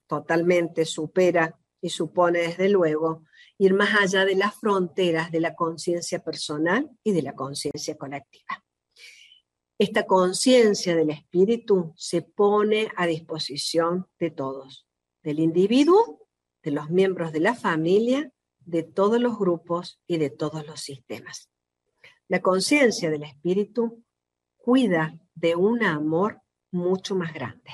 totalmente 0.06 0.84
supera 0.84 1.58
y 1.80 1.90
supone 1.90 2.40
desde 2.40 2.68
luego 2.68 3.24
ir 3.58 3.74
más 3.74 4.00
allá 4.00 4.24
de 4.24 4.34
las 4.34 4.54
fronteras 4.54 5.30
de 5.30 5.40
la 5.40 5.54
conciencia 5.54 6.22
personal 6.22 6.90
y 7.02 7.12
de 7.12 7.22
la 7.22 7.34
conciencia 7.34 7.96
colectiva. 7.96 8.64
Esta 9.78 10.06
conciencia 10.06 10.96
del 10.96 11.10
espíritu 11.10 11.92
se 11.96 12.22
pone 12.22 12.88
a 12.96 13.06
disposición 13.06 14.06
de 14.18 14.30
todos, 14.30 14.86
del 15.22 15.38
individuo, 15.38 16.28
de 16.62 16.70
los 16.70 16.88
miembros 16.90 17.32
de 17.32 17.40
la 17.40 17.54
familia, 17.54 18.32
de 18.60 18.82
todos 18.82 19.20
los 19.20 19.38
grupos 19.38 20.00
y 20.06 20.16
de 20.16 20.30
todos 20.30 20.66
los 20.66 20.80
sistemas. 20.80 21.50
La 22.28 22.40
conciencia 22.40 23.10
del 23.10 23.22
espíritu 23.22 24.02
cuida 24.56 25.18
de 25.34 25.54
un 25.54 25.84
amor 25.84 26.40
mucho 26.72 27.14
más 27.14 27.32
grande 27.32 27.70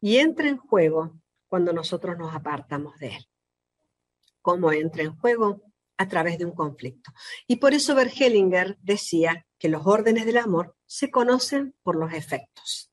y 0.00 0.16
entra 0.16 0.48
en 0.48 0.56
juego 0.56 1.20
cuando 1.48 1.72
nosotros 1.72 2.16
nos 2.18 2.34
apartamos 2.34 2.98
de 2.98 3.16
él. 3.16 3.28
¿Cómo 4.42 4.72
entra 4.72 5.02
en 5.02 5.16
juego? 5.16 5.62
A 5.98 6.08
través 6.08 6.38
de 6.38 6.44
un 6.44 6.52
conflicto. 6.52 7.12
Y 7.46 7.56
por 7.56 7.74
eso 7.74 7.94
Bergelinger 7.94 8.76
decía 8.80 9.46
que 9.58 9.68
los 9.68 9.86
órdenes 9.86 10.26
del 10.26 10.38
amor 10.38 10.76
se 10.84 11.10
conocen 11.10 11.74
por 11.82 11.96
los 11.96 12.12
efectos. 12.12 12.92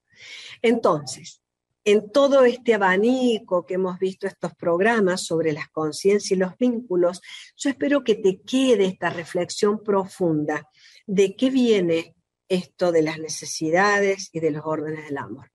Entonces, 0.62 1.44
en 1.86 2.12
todo 2.12 2.46
este 2.46 2.74
abanico 2.74 3.66
que 3.66 3.74
hemos 3.74 4.00
visto 4.00 4.26
estos 4.26 4.56
programas 4.56 5.26
sobre 5.26 5.52
las 5.52 5.68
conciencias 5.70 6.32
y 6.32 6.36
los 6.36 6.58
vínculos, 6.58 7.22
yo 7.58 7.70
espero 7.70 8.04
que 8.04 8.16
te 8.16 8.42
quede 8.42 8.86
esta 8.86 9.10
reflexión 9.10 9.84
profunda 9.84 10.70
de 11.06 11.36
qué 11.36 11.50
viene 11.50 12.16
esto 12.48 12.92
de 12.92 13.02
las 13.02 13.20
necesidades 13.20 14.30
y 14.32 14.40
de 14.40 14.52
los 14.52 14.66
órdenes 14.66 15.06
del 15.06 15.18
amor. 15.18 15.53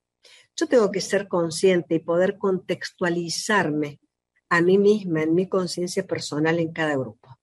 Yo 0.59 0.67
tengo 0.67 0.91
que 0.91 1.01
ser 1.01 1.29
consciente 1.29 1.95
y 1.95 1.99
poder 2.01 2.37
contextualizarme 2.37 4.01
a 4.49 4.61
mí 4.61 4.77
misma, 4.77 5.23
en 5.23 5.35
mi 5.35 5.49
conciencia 5.49 6.05
personal 6.05 6.59
en 6.59 6.73
cada 6.73 6.97
grupo. 6.97 7.39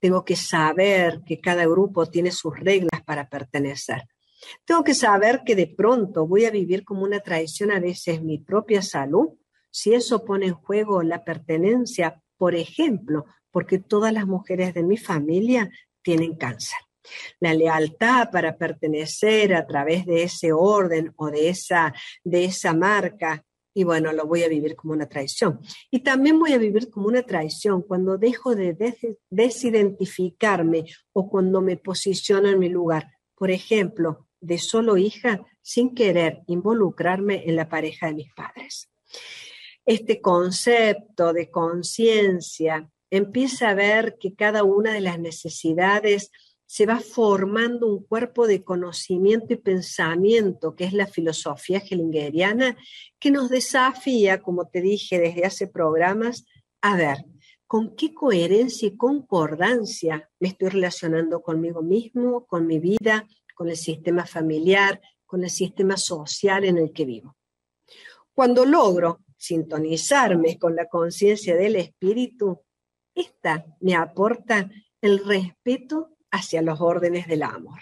Tengo 0.00 0.24
que 0.24 0.34
saber 0.34 1.22
que 1.24 1.40
cada 1.40 1.64
grupo 1.64 2.06
tiene 2.06 2.32
sus 2.32 2.58
reglas 2.58 3.04
para 3.04 3.28
pertenecer. 3.28 4.08
Tengo 4.64 4.82
que 4.82 4.94
saber 4.94 5.42
que 5.44 5.54
de 5.54 5.68
pronto 5.68 6.26
voy 6.26 6.44
a 6.44 6.50
vivir 6.50 6.84
como 6.84 7.04
una 7.04 7.20
traición 7.20 7.70
a 7.70 7.78
veces 7.78 8.20
mi 8.20 8.38
propia 8.38 8.82
salud, 8.82 9.28
si 9.70 9.94
eso 9.94 10.24
pone 10.24 10.46
en 10.46 10.54
juego 10.54 11.04
la 11.04 11.22
pertenencia, 11.22 12.20
por 12.36 12.56
ejemplo, 12.56 13.26
porque 13.52 13.78
todas 13.78 14.12
las 14.12 14.26
mujeres 14.26 14.74
de 14.74 14.82
mi 14.82 14.96
familia 14.96 15.70
tienen 16.02 16.34
cáncer. 16.34 16.78
La 17.40 17.54
lealtad 17.54 18.30
para 18.30 18.56
pertenecer 18.56 19.54
a 19.54 19.66
través 19.66 20.06
de 20.06 20.22
ese 20.24 20.52
orden 20.52 21.12
o 21.16 21.30
de 21.30 21.48
esa, 21.48 21.94
de 22.24 22.44
esa 22.44 22.74
marca, 22.74 23.44
y 23.74 23.84
bueno, 23.84 24.10
lo 24.12 24.26
voy 24.26 24.42
a 24.42 24.48
vivir 24.48 24.74
como 24.74 24.94
una 24.94 25.06
traición. 25.06 25.60
Y 25.90 26.00
también 26.00 26.38
voy 26.38 26.54
a 26.54 26.58
vivir 26.58 26.88
como 26.88 27.08
una 27.08 27.22
traición 27.22 27.82
cuando 27.82 28.16
dejo 28.16 28.54
de 28.54 28.74
desidentificarme 29.28 30.86
o 31.12 31.28
cuando 31.28 31.60
me 31.60 31.76
posiciono 31.76 32.48
en 32.48 32.58
mi 32.58 32.70
lugar. 32.70 33.10
Por 33.34 33.50
ejemplo, 33.50 34.26
de 34.40 34.58
solo 34.58 34.96
hija 34.96 35.44
sin 35.60 35.94
querer 35.94 36.40
involucrarme 36.46 37.44
en 37.46 37.56
la 37.56 37.68
pareja 37.68 38.06
de 38.06 38.14
mis 38.14 38.32
padres. 38.32 38.88
Este 39.84 40.20
concepto 40.20 41.32
de 41.32 41.50
conciencia 41.50 42.90
empieza 43.10 43.68
a 43.68 43.74
ver 43.74 44.16
que 44.18 44.34
cada 44.34 44.64
una 44.64 44.94
de 44.94 45.00
las 45.00 45.20
necesidades 45.20 46.30
se 46.66 46.84
va 46.84 47.00
formando 47.00 47.86
un 47.86 48.04
cuerpo 48.04 48.46
de 48.46 48.64
conocimiento 48.64 49.52
y 49.54 49.56
pensamiento, 49.56 50.74
que 50.74 50.84
es 50.84 50.92
la 50.92 51.06
filosofía 51.06 51.78
hellingeriana, 51.78 52.76
que 53.18 53.30
nos 53.30 53.48
desafía, 53.48 54.42
como 54.42 54.68
te 54.68 54.80
dije 54.80 55.18
desde 55.18 55.44
hace 55.44 55.68
programas, 55.68 56.44
a 56.80 56.96
ver 56.96 57.24
con 57.66 57.96
qué 57.96 58.14
coherencia 58.14 58.88
y 58.88 58.96
concordancia 58.96 60.30
me 60.38 60.48
estoy 60.48 60.68
relacionando 60.68 61.40
conmigo 61.42 61.82
mismo, 61.82 62.46
con 62.46 62.66
mi 62.66 62.78
vida, 62.78 63.26
con 63.54 63.68
el 63.68 63.76
sistema 63.76 64.24
familiar, 64.26 65.00
con 65.24 65.42
el 65.42 65.50
sistema 65.50 65.96
social 65.96 66.64
en 66.64 66.78
el 66.78 66.92
que 66.92 67.04
vivo. 67.04 67.36
Cuando 68.32 68.64
logro 68.64 69.24
sintonizarme 69.36 70.58
con 70.58 70.76
la 70.76 70.86
conciencia 70.88 71.56
del 71.56 71.76
espíritu, 71.76 72.60
esta 73.14 73.64
me 73.80 73.94
aporta 73.94 74.70
el 75.00 75.24
respeto 75.24 76.15
hacia 76.36 76.62
los 76.62 76.80
órdenes 76.80 77.26
del 77.26 77.42
amor. 77.42 77.80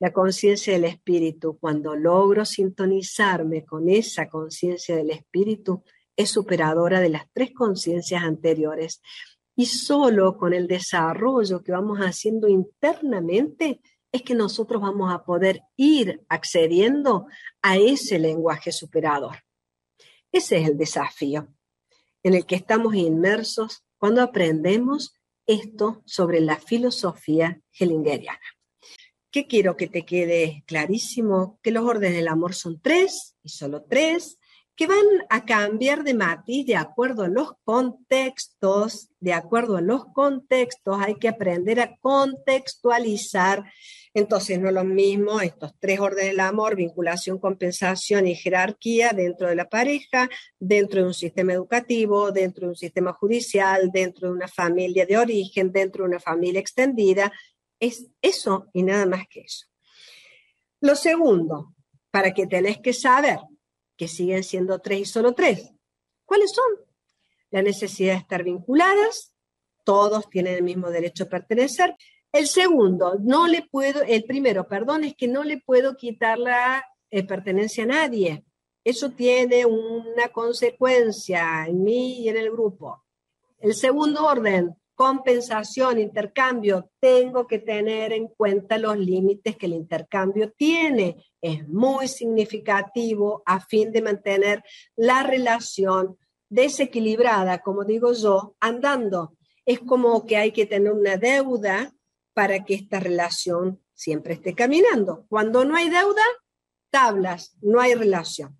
La 0.00 0.12
conciencia 0.12 0.72
del 0.72 0.84
espíritu, 0.84 1.58
cuando 1.58 1.96
logro 1.96 2.44
sintonizarme 2.44 3.64
con 3.64 3.88
esa 3.88 4.28
conciencia 4.28 4.96
del 4.96 5.10
espíritu, 5.10 5.82
es 6.16 6.30
superadora 6.30 7.00
de 7.00 7.08
las 7.08 7.26
tres 7.32 7.52
conciencias 7.52 8.22
anteriores. 8.22 9.00
Y 9.56 9.66
solo 9.66 10.36
con 10.36 10.54
el 10.54 10.68
desarrollo 10.68 11.62
que 11.62 11.72
vamos 11.72 11.98
haciendo 11.98 12.48
internamente 12.48 13.80
es 14.12 14.22
que 14.22 14.34
nosotros 14.34 14.80
vamos 14.80 15.12
a 15.12 15.24
poder 15.24 15.62
ir 15.76 16.24
accediendo 16.28 17.26
a 17.60 17.76
ese 17.76 18.18
lenguaje 18.18 18.72
superador. 18.72 19.36
Ese 20.30 20.58
es 20.58 20.68
el 20.68 20.78
desafío 20.78 21.48
en 22.22 22.34
el 22.34 22.46
que 22.46 22.56
estamos 22.56 22.94
inmersos 22.94 23.84
cuando 23.96 24.22
aprendemos 24.22 25.17
esto 25.48 26.02
sobre 26.06 26.40
la 26.40 26.56
filosofía 26.56 27.60
hellingeriana. 27.72 28.38
¿Qué 29.32 29.46
quiero 29.46 29.76
que 29.76 29.88
te 29.88 30.04
quede 30.04 30.62
clarísimo? 30.66 31.58
Que 31.62 31.72
los 31.72 31.84
órdenes 31.84 32.16
del 32.16 32.28
amor 32.28 32.54
son 32.54 32.80
tres 32.80 33.36
y 33.42 33.48
solo 33.48 33.84
tres, 33.84 34.38
que 34.78 34.86
van 34.86 35.04
a 35.28 35.44
cambiar 35.44 36.04
de 36.04 36.14
matiz 36.14 36.64
de 36.64 36.76
acuerdo 36.76 37.24
a 37.24 37.28
los 37.28 37.50
contextos, 37.64 39.08
de 39.18 39.32
acuerdo 39.32 39.76
a 39.76 39.80
los 39.80 40.04
contextos, 40.12 40.96
hay 41.00 41.16
que 41.16 41.28
aprender 41.28 41.80
a 41.80 41.96
contextualizar 41.96 43.64
entonces, 44.18 44.58
no 44.58 44.68
es 44.68 44.74
lo 44.74 44.84
mismo 44.84 45.40
estos 45.40 45.72
tres 45.78 46.00
órdenes 46.00 46.30
del 46.30 46.40
amor, 46.40 46.76
vinculación, 46.76 47.38
compensación 47.38 48.26
y 48.26 48.34
jerarquía 48.34 49.10
dentro 49.10 49.48
de 49.48 49.56
la 49.56 49.68
pareja, 49.68 50.28
dentro 50.58 51.00
de 51.00 51.06
un 51.06 51.14
sistema 51.14 51.52
educativo, 51.52 52.30
dentro 52.30 52.66
de 52.66 52.70
un 52.70 52.76
sistema 52.76 53.12
judicial, 53.12 53.90
dentro 53.92 54.28
de 54.28 54.34
una 54.34 54.48
familia 54.48 55.06
de 55.06 55.16
origen, 55.16 55.72
dentro 55.72 56.04
de 56.04 56.10
una 56.10 56.20
familia 56.20 56.60
extendida. 56.60 57.32
Es 57.80 58.06
eso 58.20 58.68
y 58.72 58.82
nada 58.82 59.06
más 59.06 59.26
que 59.28 59.40
eso. 59.40 59.66
Lo 60.80 60.94
segundo, 60.94 61.74
para 62.10 62.32
que 62.32 62.46
tenés 62.46 62.78
que 62.78 62.92
saber 62.92 63.38
que 63.96 64.08
siguen 64.08 64.44
siendo 64.44 64.78
tres 64.78 65.00
y 65.00 65.04
solo 65.04 65.32
tres. 65.32 65.72
¿Cuáles 66.24 66.52
son? 66.52 66.86
La 67.50 67.62
necesidad 67.62 68.12
de 68.14 68.20
estar 68.20 68.44
vinculadas, 68.44 69.34
todos 69.84 70.28
tienen 70.30 70.54
el 70.54 70.62
mismo 70.62 70.90
derecho 70.90 71.24
a 71.24 71.28
pertenecer, 71.28 71.96
el 72.32 72.46
segundo, 72.46 73.16
no 73.20 73.46
le 73.46 73.62
puedo, 73.62 74.02
el 74.02 74.24
primero, 74.24 74.68
perdón, 74.68 75.04
es 75.04 75.14
que 75.14 75.28
no 75.28 75.44
le 75.44 75.58
puedo 75.58 75.96
quitar 75.96 76.38
la 76.38 76.84
eh, 77.10 77.26
pertenencia 77.26 77.84
a 77.84 77.86
nadie. 77.86 78.44
Eso 78.84 79.10
tiene 79.10 79.66
una 79.66 80.28
consecuencia 80.32 81.66
en 81.66 81.82
mí 81.82 82.20
y 82.20 82.28
en 82.28 82.36
el 82.36 82.50
grupo. 82.50 83.04
El 83.58 83.74
segundo 83.74 84.26
orden, 84.26 84.76
compensación, 84.94 85.98
intercambio, 85.98 86.90
tengo 87.00 87.46
que 87.46 87.58
tener 87.58 88.12
en 88.12 88.28
cuenta 88.28 88.78
los 88.78 88.98
límites 88.98 89.56
que 89.56 89.66
el 89.66 89.74
intercambio 89.74 90.52
tiene. 90.52 91.24
Es 91.40 91.66
muy 91.68 92.08
significativo 92.08 93.42
a 93.46 93.60
fin 93.60 93.90
de 93.90 94.02
mantener 94.02 94.62
la 94.96 95.22
relación 95.22 96.18
desequilibrada, 96.48 97.58
como 97.58 97.84
digo 97.84 98.12
yo, 98.12 98.54
andando. 98.60 99.34
Es 99.64 99.80
como 99.80 100.24
que 100.24 100.36
hay 100.36 100.52
que 100.52 100.66
tener 100.66 100.92
una 100.92 101.16
deuda 101.16 101.94
para 102.38 102.64
que 102.64 102.74
esta 102.74 103.00
relación 103.00 103.82
siempre 103.94 104.34
esté 104.34 104.54
caminando. 104.54 105.26
Cuando 105.28 105.64
no 105.64 105.74
hay 105.74 105.90
deuda, 105.90 106.22
tablas, 106.88 107.56
no 107.62 107.80
hay 107.80 107.94
relación. 107.94 108.56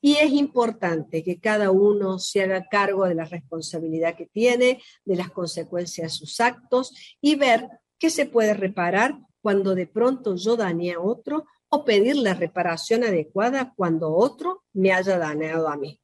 Y 0.00 0.16
es 0.16 0.32
importante 0.32 1.22
que 1.22 1.38
cada 1.38 1.70
uno 1.70 2.18
se 2.18 2.42
haga 2.42 2.66
cargo 2.68 3.06
de 3.06 3.14
la 3.14 3.24
responsabilidad 3.24 4.16
que 4.16 4.26
tiene, 4.26 4.82
de 5.04 5.14
las 5.14 5.30
consecuencias 5.30 6.10
de 6.10 6.18
sus 6.18 6.40
actos 6.40 6.92
y 7.20 7.36
ver 7.36 7.68
qué 8.00 8.10
se 8.10 8.26
puede 8.26 8.52
reparar 8.52 9.16
cuando 9.40 9.76
de 9.76 9.86
pronto 9.86 10.34
yo 10.34 10.56
dañé 10.56 10.94
a 10.94 11.00
otro 11.00 11.46
o 11.68 11.84
pedir 11.84 12.16
la 12.16 12.34
reparación 12.34 13.04
adecuada 13.04 13.74
cuando 13.76 14.12
otro 14.12 14.64
me 14.72 14.92
haya 14.92 15.18
dañado 15.18 15.68
a 15.68 15.76
mí. 15.76 16.00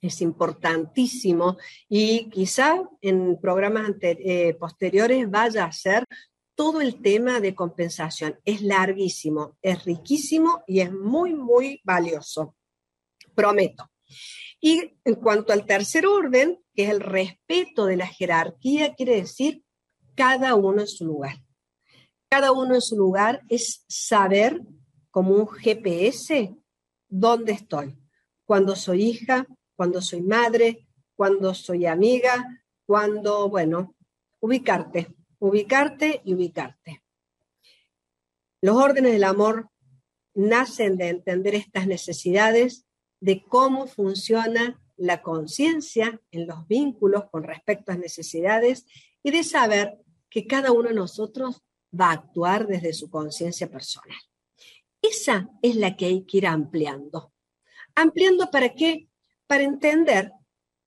Es 0.00 0.20
importantísimo 0.22 1.56
y 1.88 2.30
quizá 2.30 2.88
en 3.00 3.36
programas 3.40 3.90
eh, 4.00 4.54
posteriores 4.54 5.28
vaya 5.28 5.64
a 5.64 5.72
ser 5.72 6.04
todo 6.58 6.80
el 6.80 7.00
tema 7.00 7.38
de 7.38 7.54
compensación. 7.54 8.40
Es 8.44 8.62
larguísimo, 8.62 9.56
es 9.62 9.84
riquísimo 9.84 10.64
y 10.66 10.80
es 10.80 10.92
muy, 10.92 11.32
muy 11.32 11.80
valioso. 11.84 12.56
Prometo. 13.32 13.88
Y 14.60 14.98
en 15.04 15.14
cuanto 15.14 15.52
al 15.52 15.64
tercer 15.66 16.04
orden, 16.04 16.58
que 16.74 16.82
es 16.82 16.90
el 16.90 16.98
respeto 16.98 17.86
de 17.86 17.96
la 17.96 18.08
jerarquía, 18.08 18.96
quiere 18.96 19.14
decir 19.14 19.62
cada 20.16 20.56
uno 20.56 20.80
en 20.80 20.88
su 20.88 21.06
lugar. 21.06 21.36
Cada 22.28 22.50
uno 22.50 22.74
en 22.74 22.82
su 22.82 22.96
lugar 22.96 23.42
es 23.48 23.84
saber, 23.86 24.60
como 25.12 25.36
un 25.36 25.46
GPS, 25.46 26.56
dónde 27.08 27.52
estoy. 27.52 27.96
Cuando 28.44 28.74
soy 28.74 29.04
hija, 29.04 29.46
cuando 29.76 30.02
soy 30.02 30.22
madre, 30.22 30.88
cuando 31.14 31.54
soy 31.54 31.86
amiga, 31.86 32.64
cuando, 32.84 33.48
bueno, 33.48 33.94
ubicarte 34.40 35.17
ubicarte 35.38 36.20
y 36.24 36.34
ubicarte. 36.34 37.02
Los 38.60 38.76
órdenes 38.76 39.12
del 39.12 39.24
amor 39.24 39.70
nacen 40.34 40.96
de 40.96 41.08
entender 41.08 41.54
estas 41.54 41.86
necesidades, 41.86 42.86
de 43.20 43.44
cómo 43.44 43.86
funciona 43.86 44.80
la 44.96 45.22
conciencia 45.22 46.20
en 46.30 46.46
los 46.46 46.66
vínculos 46.66 47.24
con 47.30 47.44
respecto 47.44 47.92
a 47.92 47.96
necesidades 47.96 48.86
y 49.22 49.30
de 49.30 49.44
saber 49.44 49.98
que 50.28 50.46
cada 50.46 50.72
uno 50.72 50.88
de 50.88 50.94
nosotros 50.94 51.62
va 51.98 52.10
a 52.10 52.14
actuar 52.14 52.66
desde 52.66 52.92
su 52.92 53.08
conciencia 53.08 53.70
personal. 53.70 54.18
Esa 55.00 55.48
es 55.62 55.76
la 55.76 55.96
que 55.96 56.06
hay 56.06 56.24
que 56.24 56.38
ir 56.38 56.46
ampliando. 56.46 57.32
¿Ampliando 57.94 58.50
para 58.50 58.74
qué? 58.74 59.08
Para 59.46 59.62
entender 59.62 60.32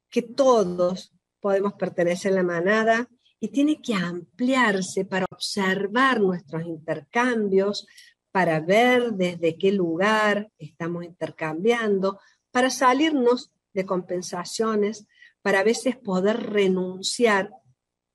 que 0.09 0.21
todos 0.21 1.13
podemos 1.39 1.73
pertenecer 1.73 2.33
a 2.33 2.35
la 2.35 2.43
manada, 2.43 3.09
y 3.43 3.47
tiene 3.47 3.81
que 3.81 3.95
ampliarse 3.95 5.03
para 5.03 5.25
observar 5.31 6.21
nuestros 6.21 6.63
intercambios, 6.63 7.87
para 8.31 8.59
ver 8.59 9.13
desde 9.13 9.57
qué 9.57 9.71
lugar 9.71 10.51
estamos 10.59 11.03
intercambiando, 11.03 12.19
para 12.51 12.69
salirnos 12.69 13.51
de 13.73 13.83
compensaciones, 13.83 15.07
para 15.41 15.61
a 15.61 15.63
veces 15.63 15.97
poder 15.97 16.51
renunciar 16.51 17.51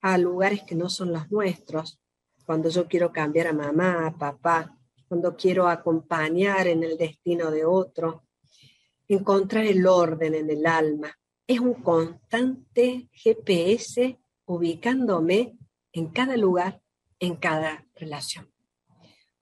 a 0.01 0.17
lugares 0.17 0.63
que 0.63 0.77
no 0.77 0.89
son 0.89 1.13
los 1.13 1.29
nuestros, 1.33 1.99
cuando 2.47 2.69
yo 2.69 2.87
quiero 2.87 3.11
cambiar 3.11 3.49
a 3.49 3.53
mamá, 3.53 4.07
a 4.07 4.17
papá, 4.17 4.79
cuando 5.09 5.35
quiero 5.35 5.69
acompañar 5.69 6.69
en 6.69 6.85
el 6.85 6.97
destino 6.97 7.51
de 7.51 7.65
otro, 7.65 8.27
encontrar 9.09 9.67
el 9.67 9.85
orden 9.89 10.37
en 10.37 10.51
el 10.51 10.67
alma. 10.67 11.13
Es 11.49 11.59
un 11.59 11.75
constante 11.75 13.09
GPS 13.13 14.21
ubicándome 14.47 15.57
en 15.93 16.07
cada 16.07 16.37
lugar, 16.37 16.81
en 17.19 17.37
cada 17.37 17.87
relación. 17.95 18.51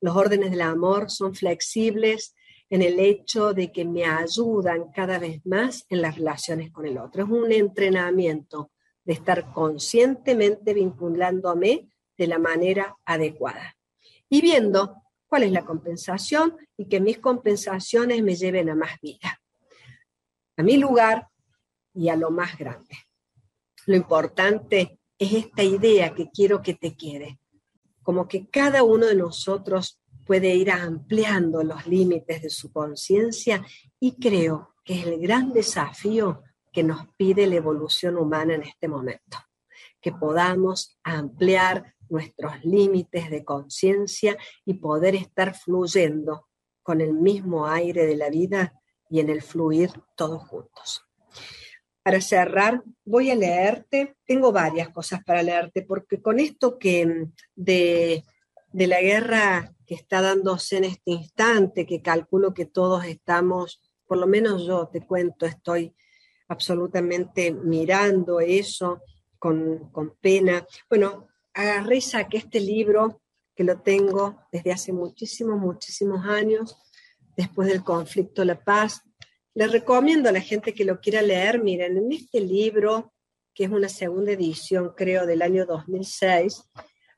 Los 0.01 0.17
órdenes 0.17 0.51
del 0.51 0.63
amor 0.63 1.11
son 1.11 1.35
flexibles 1.35 2.35
en 2.71 2.83
el 2.83 2.99
hecho 2.99 3.55
de 3.55 3.71
que 3.71 3.85
me 3.85 4.05
ayudan 4.05 4.91
cada 4.93 5.19
vez 5.19 5.45
más 5.47 5.87
en 5.89 6.03
las 6.03 6.17
relaciones 6.17 6.73
con 6.73 6.87
el 6.87 6.99
otro. 6.99 7.25
Es 7.25 7.31
un 7.31 7.53
entrenamiento 7.53 8.71
de 9.05 9.13
estar 9.13 9.53
conscientemente 9.53 10.75
vinculándome 10.75 11.89
de 12.17 12.27
la 12.27 12.39
manera 12.39 12.97
adecuada 13.05 13.77
y 14.29 14.41
viendo 14.41 14.97
cuál 15.27 15.45
es 15.45 15.53
la 15.53 15.65
compensación 15.65 16.57
y 16.77 16.89
que 16.89 17.01
mis 17.01 17.19
compensaciones 17.19 18.23
me 18.23 18.35
lleven 18.35 18.71
a 18.71 18.75
más 18.75 19.01
vida, 19.01 19.41
a 20.57 20.63
mi 20.63 20.77
lugar 20.77 21.29
y 21.93 22.09
a 22.09 22.17
lo 22.17 22.31
más 22.31 22.57
grande. 22.57 22.97
Lo 23.87 23.97
importante 23.97 24.99
es 25.19 25.33
esta 25.33 25.63
idea 25.63 26.15
que 26.15 26.31
quiero 26.31 26.63
que 26.63 26.75
te 26.75 26.97
quede, 26.97 27.39
como 28.03 28.27
que 28.29 28.49
cada 28.49 28.83
uno 28.83 29.07
de 29.07 29.17
nosotros 29.17 30.01
puede 30.25 30.55
ir 30.55 30.71
ampliando 30.71 31.63
los 31.63 31.87
límites 31.87 32.43
de 32.43 32.51
su 32.51 32.73
conciencia 32.73 33.65
y 34.01 34.17
creo 34.17 34.75
que 34.85 35.01
es 35.01 35.07
el 35.07 35.21
gran 35.21 35.53
desafío 35.53 36.43
que 36.73 36.83
nos 36.83 37.07
pide 37.17 37.47
la 37.47 37.57
evolución 37.57 38.17
humana 38.17 38.55
en 38.55 38.63
este 38.63 38.89
momento. 38.89 39.39
que 40.01 40.13
podamos 40.13 40.99
ampliar 41.03 41.95
nuestros 42.11 42.63
límites 42.63 43.31
de 43.31 43.43
conciencia 43.43 44.37
y 44.67 44.75
poder 44.75 45.15
estar 45.15 45.55
fluyendo 45.55 46.49
con 46.83 47.01
el 47.01 47.15
mismo 47.15 47.67
aire 47.67 48.05
de 48.05 48.15
la 48.15 48.29
vida 48.29 48.79
y 49.09 49.21
en 49.21 49.31
el 49.31 49.41
fluir 49.41 49.91
todos 50.15 50.47
juntos. 50.47 51.07
Para 52.05 52.21
cerrar, 52.21 52.85
voy 53.05 53.31
a 53.31 53.35
leerte, 53.35 54.15
tengo 54.27 54.53
varias 54.53 54.91
cosas 54.91 55.25
para 55.25 55.43
leerte, 55.43 55.83
porque 55.83 56.23
con 56.23 56.39
esto 56.39 56.79
que 56.79 57.29
de, 57.57 58.23
de 58.73 58.87
la 58.87 59.01
guerra 59.01 59.75
que 59.87 59.95
está 59.95 60.21
dándose 60.21 60.77
en 60.77 60.85
este 60.85 61.11
instante, 61.11 61.87
que 61.87 62.03
calculo 62.03 62.55
que 62.55 62.67
todos 62.67 63.05
estamos, 63.07 63.81
por 64.07 64.19
lo 64.19 64.27
menos 64.27 64.67
yo 64.67 64.89
te 64.89 65.01
cuento, 65.01 65.47
estoy 65.47 65.95
absolutamente 66.49 67.53
mirando 67.53 68.39
eso 68.39 69.01
con, 69.39 69.91
con 69.91 70.15
pena. 70.21 70.67
Bueno, 70.89 71.29
agarré 71.53 72.01
saqué 72.01 72.39
este 72.39 72.61
libro 72.61 73.23
que 73.55 73.65
lo 73.65 73.81
tengo 73.81 74.41
desde 74.53 74.73
hace 74.73 74.93
muchísimos, 74.93 75.59
muchísimos 75.59 76.27
años, 76.27 76.77
después 77.37 77.69
del 77.69 77.85
conflicto 77.85 78.45
La 78.45 78.63
Paz. 78.63 79.03
Les 79.55 79.71
recomiendo 79.71 80.29
a 80.29 80.33
la 80.33 80.41
gente 80.41 80.75
que 80.75 80.85
lo 80.85 81.01
quiera 81.01 81.23
leer, 81.23 81.63
miren, 81.63 81.97
en 81.97 82.13
este 82.13 82.41
libro, 82.41 83.13
que 83.55 83.65
es 83.65 83.71
una 83.71 83.89
segunda 83.89 84.33
edición, 84.33 84.93
creo, 84.97 85.27
del 85.27 85.43
año 85.43 85.65
2006, 85.65 86.65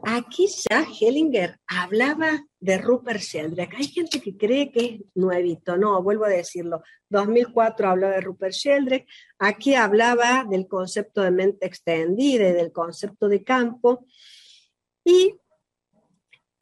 aquí 0.02 0.46
ya 0.68 0.84
Hellinger 0.84 1.58
hablaba 1.66 2.44
de 2.60 2.76
Rupert 2.76 3.20
Sheldrake. 3.20 3.76
Hay 3.76 3.88
gente 3.88 4.20
que 4.20 4.36
cree 4.36 4.70
que 4.70 4.84
es 4.84 5.00
nuevito, 5.14 5.78
no, 5.78 6.02
vuelvo 6.02 6.26
a 6.26 6.28
decirlo. 6.30 6.82
2004 7.08 7.88
hablaba 7.88 8.14
de 8.14 8.20
Rupert 8.20 8.52
Sheldrake, 8.52 9.06
aquí 9.38 9.74
hablaba 9.74 10.44
del 10.44 10.68
concepto 10.68 11.22
de 11.22 11.30
mente 11.30 11.66
extendida 11.66 12.48
y 12.48 12.52
del 12.52 12.70
concepto 12.70 13.28
de 13.28 13.42
campo. 13.42 14.06
Y 15.04 15.40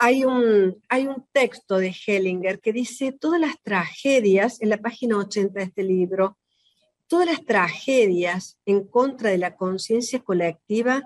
hay 0.04 0.22
un, 0.26 0.82
hay 0.90 1.06
un 1.06 1.26
texto 1.32 1.78
de 1.78 1.88
Hellinger 2.06 2.60
que 2.60 2.74
dice, 2.74 3.10
todas 3.10 3.40
las 3.40 3.58
tragedias, 3.62 4.60
en 4.60 4.68
la 4.68 4.76
página 4.76 5.16
80 5.16 5.58
de 5.58 5.64
este 5.64 5.82
libro, 5.82 6.36
todas 7.06 7.26
las 7.26 7.42
tragedias 7.42 8.58
en 8.66 8.86
contra 8.86 9.30
de 9.30 9.38
la 9.38 9.56
conciencia 9.56 10.20
colectiva 10.20 11.02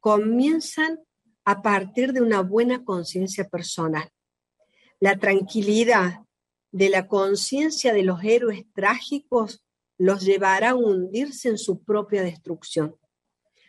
comienzan 0.00 0.98
a 1.44 1.62
partir 1.62 2.12
de 2.12 2.22
una 2.22 2.42
buena 2.42 2.82
conciencia 2.82 3.48
personal. 3.48 4.10
La 4.98 5.16
tranquilidad 5.16 6.24
de 6.72 6.88
la 6.90 7.06
conciencia 7.06 7.92
de 7.92 8.02
los 8.02 8.24
héroes 8.24 8.64
trágicos 8.74 9.64
los 9.96 10.24
llevará 10.24 10.70
a 10.70 10.74
hundirse 10.74 11.50
en 11.50 11.58
su 11.58 11.84
propia 11.84 12.24
destrucción. 12.24 12.96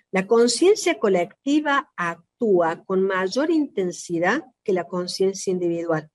La 0.09 0.25
conciencia 0.25 0.97
colectiva 0.97 1.91
actúa 1.95 2.83
con 2.83 3.03
mayor 3.03 3.51
intensidad 3.51 4.43
que 4.63 4.73
la 4.73 4.85
conciencia 4.85 5.51
individual. 5.51 6.09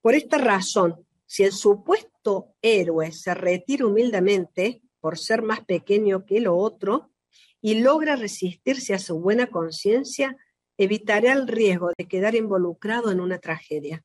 Por 0.00 0.14
esta 0.14 0.38
razón, 0.38 1.06
si 1.26 1.44
el 1.44 1.52
supuesto 1.52 2.54
héroe 2.62 3.12
se 3.12 3.34
retira 3.34 3.86
humildemente 3.86 4.82
por 5.00 5.18
ser 5.18 5.42
más 5.42 5.64
pequeño 5.64 6.24
que 6.26 6.40
lo 6.40 6.56
otro 6.56 7.10
y 7.60 7.80
logra 7.80 8.16
resistirse 8.16 8.94
a 8.94 8.98
su 8.98 9.18
buena 9.18 9.46
conciencia, 9.48 10.36
evitará 10.76 11.32
el 11.32 11.48
riesgo 11.48 11.90
de 11.96 12.06
quedar 12.06 12.34
involucrado 12.34 13.10
en 13.10 13.20
una 13.20 13.38
tragedia. 13.38 14.04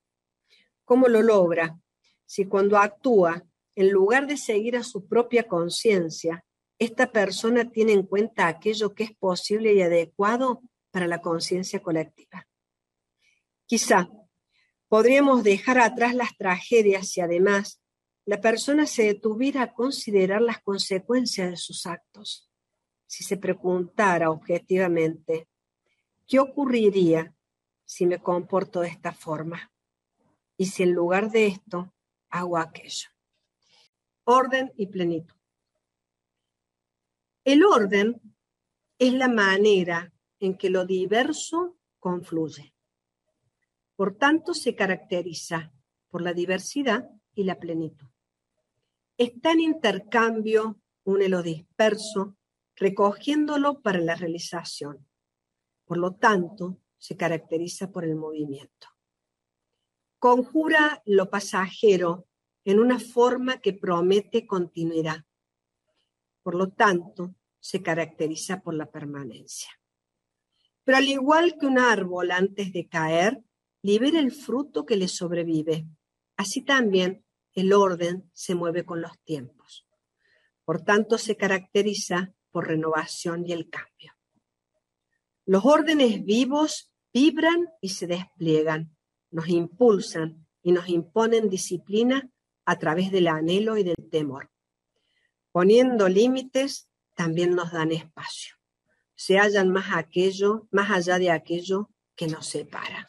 ¿Cómo 0.86 1.08
lo 1.08 1.22
logra? 1.22 1.80
Si 2.26 2.46
cuando 2.46 2.78
actúa, 2.78 3.44
en 3.76 3.92
lugar 3.92 4.28
de 4.28 4.38
seguir 4.38 4.76
a 4.76 4.84
su 4.84 5.08
propia 5.08 5.44
conciencia, 5.44 6.44
esta 6.80 7.12
persona 7.12 7.70
tiene 7.70 7.94
en 7.94 8.04
cuenta 8.04 8.48
aquello 8.48 8.94
que 8.94 9.04
es 9.04 9.16
posible 9.16 9.74
y 9.74 9.82
adecuado 9.82 10.62
para 10.92 11.08
la 11.08 11.22
conciencia 11.22 11.82
colectiva. 11.82 12.49
Quizá 13.70 14.10
podríamos 14.88 15.44
dejar 15.44 15.78
atrás 15.78 16.16
las 16.16 16.36
tragedias 16.36 17.08
si 17.08 17.22
además 17.22 17.80
la 18.26 18.42
persona 18.42 18.88
se 18.88 19.04
detuviera 19.04 19.62
a 19.62 19.74
considerar 19.76 20.42
las 20.42 20.60
consecuencias 20.64 21.52
de 21.52 21.58
sus 21.58 21.86
actos. 21.86 22.50
Si 23.06 23.24
se 23.24 23.38
preguntara 23.38 24.32
objetivamente, 24.32 25.48
¿qué 26.26 26.40
ocurriría 26.40 27.36
si 27.86 28.08
me 28.08 28.18
comporto 28.18 28.82
de 28.82 28.88
esta 28.88 29.12
forma? 29.12 29.72
Y 30.58 30.66
si 30.66 30.82
en 30.82 30.94
lugar 30.94 31.30
de 31.30 31.46
esto 31.46 31.94
hago 32.32 32.58
aquello. 32.58 33.10
Orden 34.24 34.74
y 34.78 34.88
plenitud. 34.88 35.38
El 37.44 37.64
orden 37.64 38.20
es 38.98 39.14
la 39.14 39.28
manera 39.28 40.12
en 40.40 40.58
que 40.58 40.72
lo 40.72 40.88
diverso 40.88 41.78
confluye. 42.00 42.74
Por 44.00 44.16
tanto, 44.16 44.54
se 44.54 44.76
caracteriza 44.76 45.74
por 46.08 46.22
la 46.22 46.32
diversidad 46.32 47.10
y 47.36 47.44
la 47.44 47.60
plenitud. 47.60 48.08
Está 49.18 49.52
en 49.52 49.60
intercambio 49.60 50.80
une 51.04 51.28
lo 51.28 51.44
disperso, 51.44 52.38
recogiéndolo 52.78 53.82
para 53.82 54.00
la 54.00 54.16
realización. 54.16 55.06
Por 55.84 55.98
lo 55.98 56.16
tanto, 56.16 56.80
se 56.98 57.18
caracteriza 57.18 57.92
por 57.92 58.06
el 58.06 58.16
movimiento. 58.16 58.88
Conjura 60.18 61.04
lo 61.04 61.30
pasajero 61.30 62.26
en 62.64 62.80
una 62.80 63.00
forma 63.00 63.60
que 63.60 63.74
promete 63.74 64.48
continuidad. 64.48 65.26
Por 66.42 66.56
lo 66.56 66.70
tanto, 66.70 67.36
se 67.60 67.84
caracteriza 67.84 68.62
por 68.62 68.76
la 68.76 68.90
permanencia. 68.90 69.72
Pero 70.86 71.00
al 71.00 71.10
igual 71.10 71.58
que 71.60 71.66
un 71.66 71.80
árbol 71.80 72.32
antes 72.32 72.72
de 72.72 72.88
caer, 72.88 73.44
libera 73.82 74.20
el 74.20 74.32
fruto 74.32 74.86
que 74.86 74.96
le 74.96 75.08
sobrevive. 75.08 75.88
Así 76.38 76.62
también 76.62 77.24
el 77.54 77.74
orden 77.74 78.30
se 78.34 78.56
mueve 78.56 78.86
con 78.86 79.02
los 79.02 79.18
tiempos. 79.24 79.88
Por 80.66 80.82
tanto, 80.82 81.18
se 81.18 81.36
caracteriza 81.36 82.34
por 82.52 82.68
renovación 82.68 83.46
y 83.46 83.54
el 83.54 83.70
cambio. 83.70 84.14
Los 85.46 85.66
órdenes 85.66 86.24
vivos 86.24 86.92
vibran 87.12 87.70
y 87.82 87.90
se 87.90 88.08
despliegan, 88.08 88.96
nos 89.32 89.50
impulsan 89.50 90.46
y 90.62 90.72
nos 90.72 90.90
imponen 90.90 91.50
disciplina 91.50 92.30
a 92.66 92.78
través 92.78 93.12
del 93.12 93.28
anhelo 93.28 93.78
y 93.78 93.84
del 93.84 94.10
temor. 94.12 94.52
Poniendo 95.52 96.08
límites, 96.08 96.88
también 97.16 97.56
nos 97.56 97.72
dan 97.72 97.92
espacio. 97.92 98.56
Se 99.16 99.40
hallan 99.40 99.70
más 99.70 99.88
aquello, 99.96 100.68
más 100.72 100.92
allá 100.92 101.18
de 101.18 101.32
aquello 101.32 101.90
que 102.16 102.28
nos 102.28 102.46
separa. 102.46 103.08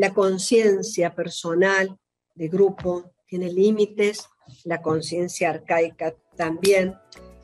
La 0.00 0.14
conciencia 0.14 1.14
personal 1.14 1.94
de 2.34 2.48
grupo 2.48 3.12
tiene 3.26 3.52
límites, 3.52 4.30
la 4.64 4.80
conciencia 4.80 5.50
arcaica 5.50 6.14
también, 6.38 6.94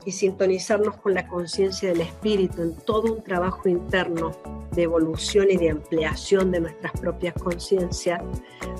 y 0.05 0.11
sintonizarnos 0.11 0.97
con 0.97 1.13
la 1.13 1.27
conciencia 1.27 1.89
del 1.89 2.01
espíritu 2.01 2.63
en 2.63 2.75
todo 2.77 3.13
un 3.13 3.23
trabajo 3.23 3.69
interno 3.69 4.31
de 4.71 4.81
evolución 4.81 5.51
y 5.51 5.57
de 5.57 5.69
ampliación 5.69 6.49
de 6.49 6.61
nuestras 6.61 6.93
propias 6.93 7.35
conciencias, 7.35 8.23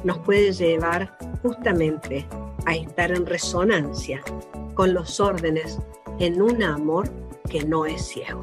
nos 0.03 0.17
puede 0.25 0.53
llevar 0.53 1.15
justamente 1.43 2.27
a 2.65 2.75
estar 2.75 3.11
en 3.11 3.27
resonancia 3.27 4.23
con 4.73 4.95
los 4.95 5.19
órdenes 5.19 5.77
en 6.17 6.41
un 6.41 6.63
amor 6.63 7.11
que 7.47 7.63
no 7.63 7.85
es 7.85 8.07
ciego. 8.07 8.41